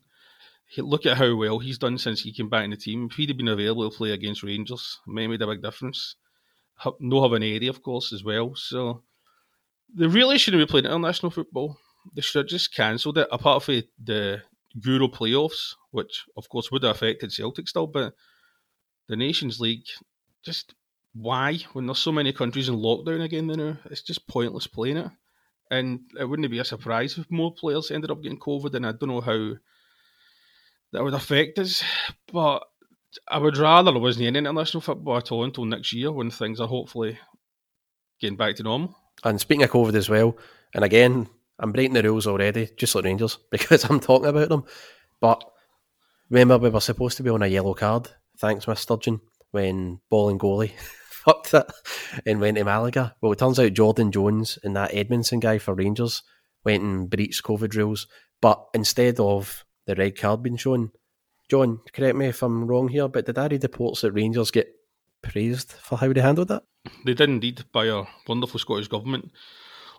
Look 0.76 1.06
at 1.06 1.16
how 1.16 1.34
well 1.34 1.58
he's 1.58 1.78
done 1.78 1.98
since 1.98 2.20
he 2.20 2.32
came 2.32 2.48
back 2.48 2.64
in 2.64 2.70
the 2.70 2.76
team. 2.76 3.08
If 3.10 3.16
he'd 3.16 3.30
have 3.30 3.38
been 3.38 3.48
available 3.48 3.90
to 3.90 3.96
play 3.96 4.10
against 4.10 4.42
Rangers, 4.42 5.00
it 5.06 5.10
may 5.10 5.22
have 5.22 5.30
made 5.30 5.42
a 5.42 5.46
big 5.46 5.62
difference. 5.62 6.16
No 7.00 7.22
having 7.22 7.42
Eddie, 7.42 7.68
of 7.68 7.82
course, 7.82 8.12
as 8.12 8.22
well. 8.22 8.54
So 8.54 9.02
they 9.94 10.06
really 10.06 10.38
shouldn't 10.38 10.60
be 10.60 10.70
playing 10.70 10.84
international 10.84 11.30
football. 11.30 11.78
They 12.14 12.22
should 12.22 12.40
have 12.40 12.48
just 12.48 12.74
cancelled 12.74 13.18
it, 13.18 13.28
apart 13.32 13.62
from 13.62 13.82
the 14.02 14.42
Euro 14.84 15.08
playoffs, 15.08 15.74
which 15.90 16.24
of 16.36 16.48
course 16.48 16.70
would 16.70 16.82
have 16.82 16.96
affected 16.96 17.32
Celtic 17.32 17.68
still, 17.68 17.86
but 17.86 18.14
the 19.08 19.16
Nations 19.16 19.58
League, 19.60 19.86
just 20.44 20.74
why? 21.14 21.58
When 21.72 21.86
there's 21.86 21.98
so 21.98 22.12
many 22.12 22.32
countries 22.32 22.68
in 22.68 22.76
lockdown 22.76 23.22
again 23.22 23.46
now, 23.46 23.78
it's 23.86 24.02
just 24.02 24.28
pointless 24.28 24.66
playing 24.66 24.98
it. 24.98 25.10
And 25.70 26.00
it 26.18 26.26
wouldn't 26.26 26.50
be 26.50 26.58
a 26.60 26.64
surprise 26.64 27.18
if 27.18 27.30
more 27.30 27.52
players 27.52 27.90
ended 27.90 28.10
up 28.10 28.22
getting 28.22 28.38
COVID, 28.38 28.74
and 28.74 28.86
I 28.86 28.92
don't 28.92 29.08
know 29.08 29.20
how 29.20 29.54
that 30.92 31.02
would 31.02 31.14
affect 31.14 31.58
us. 31.58 31.82
But 32.32 32.62
I 33.28 33.38
would 33.38 33.56
rather 33.56 33.92
there 33.92 34.00
wasn't 34.00 34.26
any 34.26 34.38
international 34.38 34.80
football 34.80 35.16
at 35.16 35.32
all 35.32 35.44
until 35.44 35.64
next 35.64 35.92
year 35.92 36.12
when 36.12 36.30
things 36.30 36.60
are 36.60 36.68
hopefully 36.68 37.18
getting 38.20 38.36
back 38.36 38.56
to 38.56 38.62
normal. 38.62 38.96
And 39.24 39.40
speaking 39.40 39.64
of 39.64 39.70
COVID 39.70 39.94
as 39.94 40.08
well, 40.08 40.36
and 40.74 40.84
again, 40.84 41.28
I'm 41.58 41.72
breaking 41.72 41.94
the 41.94 42.02
rules 42.02 42.26
already, 42.26 42.68
just 42.76 42.94
like 42.94 43.04
Rangers, 43.04 43.38
because 43.50 43.84
I'm 43.84 44.00
talking 44.00 44.28
about 44.28 44.48
them. 44.48 44.64
But 45.20 45.42
remember, 46.30 46.58
we 46.58 46.70
were 46.70 46.80
supposed 46.80 47.16
to 47.16 47.22
be 47.22 47.30
on 47.30 47.42
a 47.42 47.46
yellow 47.46 47.74
card, 47.74 48.08
thanks, 48.38 48.68
Miss 48.68 48.80
Sturgeon, 48.80 49.20
when 49.50 50.00
Bolingoli 50.12 50.70
fucked 50.78 51.54
it 51.54 51.66
and 52.24 52.40
went 52.40 52.56
to 52.58 52.64
Malaga. 52.64 53.16
Well, 53.20 53.32
it 53.32 53.38
turns 53.38 53.58
out 53.58 53.72
Jordan 53.72 54.12
Jones 54.12 54.58
and 54.62 54.76
that 54.76 54.92
Edmundson 54.92 55.40
guy 55.40 55.58
for 55.58 55.74
Rangers 55.74 56.22
went 56.64 56.82
and 56.82 57.10
breached 57.10 57.42
COVID 57.42 57.74
rules. 57.74 58.06
But 58.40 58.64
instead 58.72 59.18
of 59.18 59.64
the 59.88 59.94
red 59.94 60.18
card 60.18 60.42
being 60.42 60.58
shown, 60.58 60.92
John, 61.48 61.80
correct 61.94 62.14
me 62.14 62.26
if 62.26 62.42
I'm 62.42 62.66
wrong 62.66 62.88
here, 62.88 63.08
but 63.08 63.24
did 63.24 63.38
I 63.38 63.46
read 63.46 63.62
reports 63.62 64.02
that 64.02 64.12
Rangers 64.12 64.50
get 64.50 64.68
praised 65.22 65.72
for 65.72 65.96
how 65.96 66.12
they 66.12 66.20
handled 66.20 66.48
that? 66.48 66.64
They 67.06 67.14
did 67.14 67.30
indeed 67.30 67.64
by 67.72 67.88
our 67.88 68.06
wonderful 68.28 68.60
Scottish 68.60 68.88
government. 68.88 69.32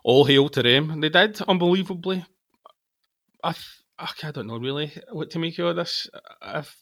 All 0.04 0.25
hail 0.25 0.47
to 0.49 0.62
them. 0.62 1.02
They 1.02 1.10
did, 1.10 1.41
unbelievably. 1.41 2.23
I, 3.43 3.56
I 3.97 4.32
don't 4.32 4.45
know 4.45 4.60
really 4.60 4.93
what 5.12 5.32
to 5.32 5.39
make 5.39 5.58
of 5.58 5.75
this. 5.75 6.08
If, 6.43 6.78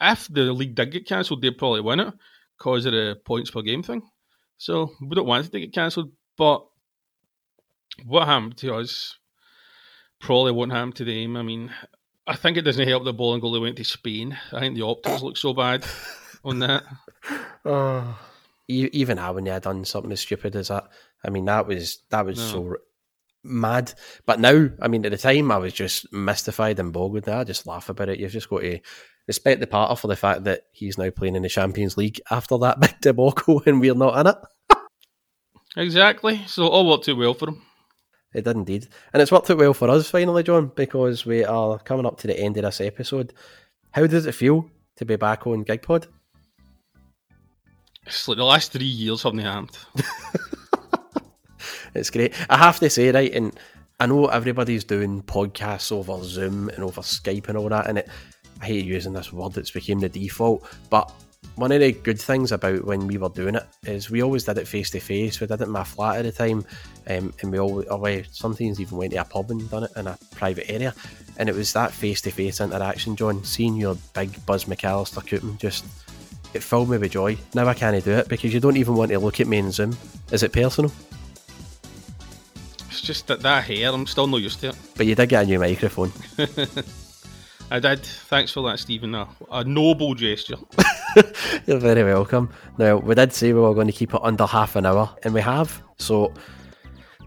if 0.00 0.28
the 0.28 0.44
league 0.44 0.74
did 0.74 0.92
get 0.92 1.06
cancelled, 1.06 1.42
they'd 1.42 1.58
probably 1.58 1.82
win 1.82 2.00
it 2.00 2.14
because 2.56 2.86
of 2.86 2.92
the 2.92 3.20
points 3.22 3.50
per 3.50 3.60
game 3.60 3.82
thing. 3.82 4.00
So 4.56 4.92
we 5.02 5.14
don't 5.14 5.26
want 5.26 5.46
it 5.46 5.52
to 5.52 5.60
get 5.60 5.74
cancelled. 5.74 6.10
But 6.38 6.64
what 8.06 8.26
happened 8.26 8.56
to 8.58 8.76
us 8.76 9.18
probably 10.20 10.52
won't 10.52 10.72
happen 10.72 10.92
to 10.92 11.04
them. 11.04 11.36
I 11.36 11.42
mean, 11.42 11.70
I 12.30 12.36
think 12.36 12.56
it 12.56 12.62
doesn't 12.62 12.86
help 12.86 13.02
the 13.04 13.12
that 13.12 13.20
Bolingoli 13.20 13.60
went 13.60 13.76
to 13.78 13.84
Spain. 13.84 14.38
I 14.52 14.60
think 14.60 14.76
the 14.76 14.86
optics 14.86 15.20
look 15.20 15.36
so 15.36 15.52
bad 15.52 15.84
on 16.44 16.60
that. 16.60 16.84
Oh, 17.64 18.18
even 18.68 19.18
I 19.18 19.30
when 19.32 19.46
I 19.46 19.58
done 19.58 19.84
something 19.84 20.10
as 20.12 20.20
stupid 20.20 20.56
as 20.56 20.68
that. 20.68 20.88
I 21.22 21.28
mean, 21.28 21.44
that 21.44 21.66
was 21.66 21.98
that 22.08 22.24
was 22.24 22.38
No. 22.38 22.44
so 22.46 22.76
mad. 23.44 23.92
But 24.24 24.40
now, 24.40 24.70
I 24.80 24.88
mean, 24.88 25.04
at 25.04 25.10
the 25.12 25.18
time, 25.18 25.50
I 25.52 25.58
was 25.58 25.74
just 25.74 26.10
mystified 26.10 26.78
and 26.78 26.90
boggled. 26.92 27.26
Now 27.26 27.40
I 27.40 27.44
just 27.44 27.66
laugh 27.66 27.90
about 27.90 28.08
it. 28.08 28.18
You've 28.18 28.32
just 28.32 28.48
got 28.48 28.60
to 28.60 28.80
respect 29.28 29.60
the 29.60 29.66
parter 29.66 29.98
for 29.98 30.06
the 30.06 30.16
fact 30.16 30.44
that 30.44 30.62
he's 30.72 30.96
now 30.96 31.10
playing 31.10 31.36
in 31.36 31.42
the 31.42 31.50
Champions 31.50 31.98
League 31.98 32.20
after 32.30 32.56
that 32.58 32.80
big 32.80 32.98
debacle, 33.02 33.62
and 33.66 33.80
we're 33.80 33.94
not 33.94 34.18
in 34.18 34.26
it. 34.28 34.36
Exactly. 35.76 36.40
So 36.46 36.66
all 36.66 36.88
worked 36.88 37.04
too 37.04 37.16
well 37.16 37.34
for 37.34 37.50
him. 37.50 37.62
It 38.32 38.44
did 38.44 38.56
indeed. 38.56 38.88
And 39.12 39.20
it's 39.20 39.32
worked 39.32 39.50
out 39.50 39.58
well 39.58 39.74
for 39.74 39.90
us 39.90 40.08
finally, 40.10 40.42
John, 40.42 40.70
because 40.74 41.26
we 41.26 41.44
are 41.44 41.78
coming 41.80 42.06
up 42.06 42.18
to 42.18 42.26
the 42.26 42.38
end 42.38 42.56
of 42.56 42.62
this 42.62 42.80
episode. 42.80 43.32
How 43.90 44.06
does 44.06 44.26
it 44.26 44.32
feel 44.32 44.70
to 44.96 45.04
be 45.04 45.16
back 45.16 45.46
on 45.46 45.64
GigPod? 45.64 46.06
It's 48.06 48.28
like 48.28 48.38
the 48.38 48.44
last 48.44 48.72
three 48.72 48.84
years 48.84 49.22
haven't 49.22 49.40
happened. 49.40 49.78
It's 51.94 52.10
great. 52.10 52.34
I 52.48 52.56
have 52.56 52.78
to 52.80 52.90
say, 52.90 53.10
right, 53.10 53.32
and 53.32 53.58
I 53.98 54.06
know 54.06 54.26
everybody's 54.26 54.84
doing 54.84 55.22
podcasts 55.22 55.92
over 55.92 56.22
Zoom 56.24 56.68
and 56.70 56.84
over 56.84 57.00
Skype 57.00 57.48
and 57.48 57.58
all 57.58 57.68
that, 57.68 57.88
and 57.88 57.98
it, 57.98 58.08
I 58.60 58.66
hate 58.66 58.84
using 58.84 59.12
this 59.12 59.32
word, 59.32 59.56
it's 59.56 59.70
became 59.70 60.00
the 60.00 60.08
default, 60.08 60.66
but 60.88 61.12
one 61.56 61.72
of 61.72 61.80
the 61.80 61.92
good 61.92 62.20
things 62.20 62.52
about 62.52 62.84
when 62.84 63.06
we 63.06 63.18
were 63.18 63.28
doing 63.28 63.54
it 63.54 63.66
is 63.84 64.10
we 64.10 64.22
always 64.22 64.44
did 64.44 64.58
it 64.58 64.68
face 64.68 64.90
to 64.90 65.00
face. 65.00 65.40
We 65.40 65.46
did 65.46 65.60
it 65.60 65.64
in 65.64 65.70
my 65.70 65.84
flat 65.84 66.16
at 66.16 66.24
the 66.24 66.32
time, 66.32 66.64
um, 67.08 67.32
and 67.40 67.52
we 67.52 67.58
always, 67.58 67.86
or 67.88 67.98
we 67.98 68.24
sometimes 68.30 68.80
even 68.80 68.98
went 68.98 69.12
to 69.12 69.18
a 69.18 69.24
pub 69.24 69.50
and 69.50 69.68
done 69.70 69.84
it 69.84 69.90
in 69.96 70.06
a 70.06 70.18
private 70.34 70.70
area. 70.70 70.94
And 71.36 71.48
it 71.48 71.54
was 71.54 71.72
that 71.72 71.92
face 71.92 72.20
to 72.22 72.30
face 72.30 72.60
interaction, 72.60 73.16
John. 73.16 73.44
Seeing 73.44 73.76
your 73.76 73.96
big 74.14 74.44
Buzz 74.46 74.64
McCallister 74.64 75.26
Cooten 75.26 75.58
just 75.58 75.84
it 76.52 76.62
filled 76.62 76.90
me 76.90 76.98
with 76.98 77.12
joy. 77.12 77.36
Now 77.54 77.66
I 77.66 77.74
can't 77.74 78.04
do 78.04 78.12
it 78.12 78.28
because 78.28 78.52
you 78.52 78.60
don't 78.60 78.76
even 78.76 78.94
want 78.94 79.10
to 79.10 79.18
look 79.18 79.40
at 79.40 79.46
me 79.46 79.58
in 79.58 79.70
Zoom. 79.70 79.96
Is 80.32 80.42
it 80.42 80.52
personal? 80.52 80.92
It's 82.88 83.00
just 83.00 83.28
that 83.28 83.40
that 83.42 83.64
hair, 83.64 83.92
I'm 83.92 84.06
still 84.06 84.26
not 84.26 84.38
used 84.38 84.60
to 84.60 84.70
it. 84.70 84.76
But 84.96 85.06
you 85.06 85.14
did 85.14 85.28
get 85.28 85.44
a 85.44 85.46
new 85.46 85.58
microphone. 85.58 86.12
I 87.72 87.78
did. 87.78 88.00
Thanks 88.00 88.50
for 88.50 88.68
that, 88.68 88.80
Stephen. 88.80 89.14
A, 89.14 89.28
a 89.52 89.62
noble 89.62 90.14
gesture. 90.14 90.56
You're 91.66 91.78
very 91.78 92.02
welcome. 92.02 92.50
Now, 92.78 92.96
we 92.96 93.14
did 93.14 93.32
say 93.32 93.52
we 93.52 93.60
were 93.60 93.74
going 93.74 93.86
to 93.86 93.92
keep 93.92 94.12
it 94.12 94.20
under 94.22 94.44
half 94.44 94.74
an 94.74 94.86
hour, 94.86 95.14
and 95.22 95.32
we 95.32 95.40
have. 95.40 95.80
So, 95.98 96.34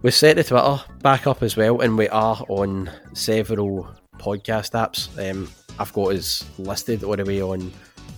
we 0.02 0.12
set 0.12 0.36
the 0.36 0.44
Twitter 0.44 0.82
back 1.02 1.28
up 1.28 1.44
as 1.44 1.56
well, 1.56 1.80
and 1.80 1.98
we 1.98 2.10
are 2.10 2.44
on 2.50 2.92
several 3.14 3.88
podcast 4.18 4.72
apps. 4.72 5.08
Um, 5.18 5.50
I've 5.80 5.94
got 5.94 6.14
us 6.14 6.46
listed 6.58 7.06
all 7.06 7.16
the 7.16 7.24
way 7.24 7.42
on 7.42 7.72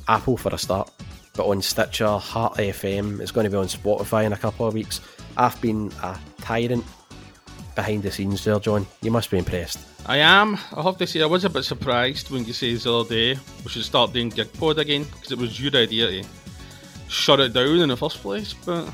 Apple 0.07 0.35
for 0.35 0.53
a 0.53 0.57
start, 0.57 0.91
but 1.35 1.45
on 1.45 1.61
Stitcher, 1.61 2.17
Heart 2.17 2.55
FM, 2.55 3.19
it's 3.19 3.31
going 3.31 3.45
to 3.45 3.51
be 3.51 3.57
on 3.57 3.67
Spotify 3.67 4.25
in 4.25 4.33
a 4.33 4.37
couple 4.37 4.67
of 4.67 4.73
weeks. 4.73 4.99
I've 5.37 5.59
been 5.61 5.91
a 6.01 6.17
tyrant 6.41 6.85
behind 7.75 8.03
the 8.03 8.11
scenes 8.11 8.43
there, 8.43 8.59
John. 8.59 8.85
You 9.01 9.11
must 9.11 9.29
be 9.29 9.37
impressed. 9.37 9.79
I 10.05 10.17
am. 10.17 10.57
I 10.75 10.81
have 10.83 10.97
to 10.97 11.07
say, 11.07 11.21
I 11.21 11.25
was 11.25 11.45
a 11.45 11.49
bit 11.49 11.63
surprised 11.63 12.29
when 12.29 12.45
you 12.45 12.53
said 12.53 12.77
the 12.77 12.93
other 12.93 13.09
day 13.09 13.39
we 13.63 13.69
should 13.69 13.83
start 13.83 14.13
doing 14.13 14.31
GigPod 14.31 14.77
again 14.77 15.03
because 15.03 15.31
it 15.31 15.37
was 15.37 15.59
your 15.59 15.75
idea 15.75 16.07
to 16.23 16.27
shut 17.07 17.39
it 17.39 17.53
down 17.53 17.79
in 17.79 17.89
the 17.89 17.97
first 17.97 18.17
place. 18.17 18.53
But 18.53 18.87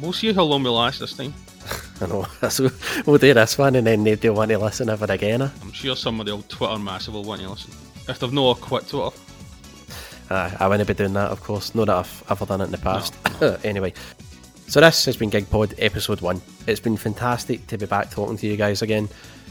we'll 0.00 0.12
see 0.12 0.32
how 0.32 0.44
long 0.44 0.62
we 0.62 0.70
last 0.70 1.00
this 1.00 1.16
time. 1.16 1.34
I 2.00 2.06
know. 2.06 2.26
So 2.50 2.68
we'll 3.06 3.18
do 3.18 3.32
this 3.34 3.58
one, 3.58 3.76
and 3.76 3.86
then 3.86 4.04
will 4.04 4.34
want 4.34 4.50
to 4.50 4.58
listen 4.58 4.88
ever 4.90 5.06
again. 5.12 5.42
eh? 5.42 5.48
I'm 5.62 5.72
sure 5.72 5.94
some 5.96 6.18
of 6.20 6.26
the 6.26 6.32
old 6.32 6.48
Twitter 6.48 6.78
massive 6.78 7.14
will 7.14 7.24
want 7.24 7.40
to 7.42 7.50
listen. 7.50 7.72
If 8.08 8.18
they've 8.18 8.32
not 8.32 8.60
quit 8.60 8.88
Twitter. 8.88 9.14
Aye, 10.30 10.56
I 10.60 10.68
wouldn't 10.68 10.86
be 10.86 10.94
doing 10.94 11.12
that, 11.14 11.30
of 11.30 11.42
course. 11.42 11.74
Not 11.74 11.86
that 11.86 11.96
I've 11.96 12.24
ever 12.30 12.46
done 12.46 12.60
it 12.60 12.64
in 12.64 12.70
the 12.70 12.78
past. 12.78 13.14
anyway, 13.64 13.92
so 14.70 14.80
this 14.80 15.04
has 15.06 15.16
been 15.16 15.32
GigPod 15.32 15.74
episode 15.78 16.20
one. 16.20 16.40
It's 16.68 16.78
been 16.78 16.96
fantastic 16.96 17.66
to 17.66 17.76
be 17.76 17.86
back 17.86 18.08
talking 18.08 18.36
to 18.36 18.46
you 18.46 18.56
guys 18.56 18.82
again, 18.82 19.08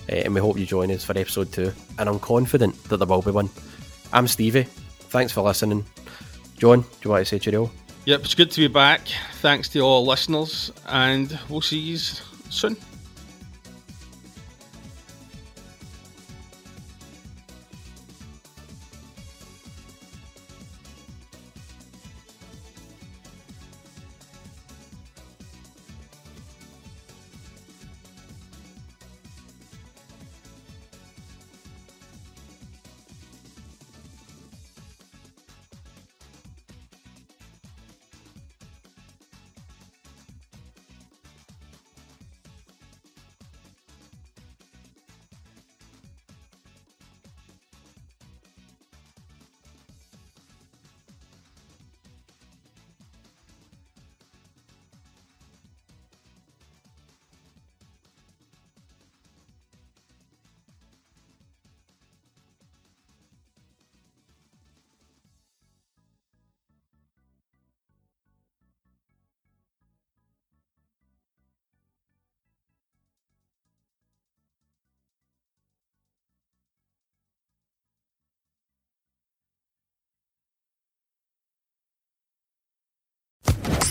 eh, 0.07 0.21
and 0.23 0.33
we 0.33 0.39
hope 0.39 0.57
you 0.57 0.65
join 0.65 0.89
us 0.91 1.03
for 1.03 1.11
episode 1.17 1.51
two. 1.51 1.73
And 1.97 2.07
I'm 2.07 2.21
confident 2.21 2.81
that 2.85 2.97
there 2.97 3.05
will 3.05 3.21
be 3.21 3.31
one. 3.31 3.49
I'm 4.13 4.29
Stevie. 4.29 4.63
Thanks 4.63 5.33
for 5.33 5.41
listening. 5.41 5.85
John, 6.57 6.83
do 6.83 6.87
you 7.03 7.11
want 7.11 7.25
to 7.25 7.25
say 7.25 7.37
cheerio? 7.37 7.69
Yep, 8.05 8.21
it's 8.21 8.33
good 8.33 8.49
to 8.51 8.61
be 8.61 8.69
back. 8.69 9.09
Thanks 9.41 9.67
to 9.69 9.81
all 9.81 10.05
listeners, 10.05 10.71
and 10.87 11.37
we'll 11.49 11.59
see 11.59 11.79
you 11.79 11.97
soon. 11.97 12.77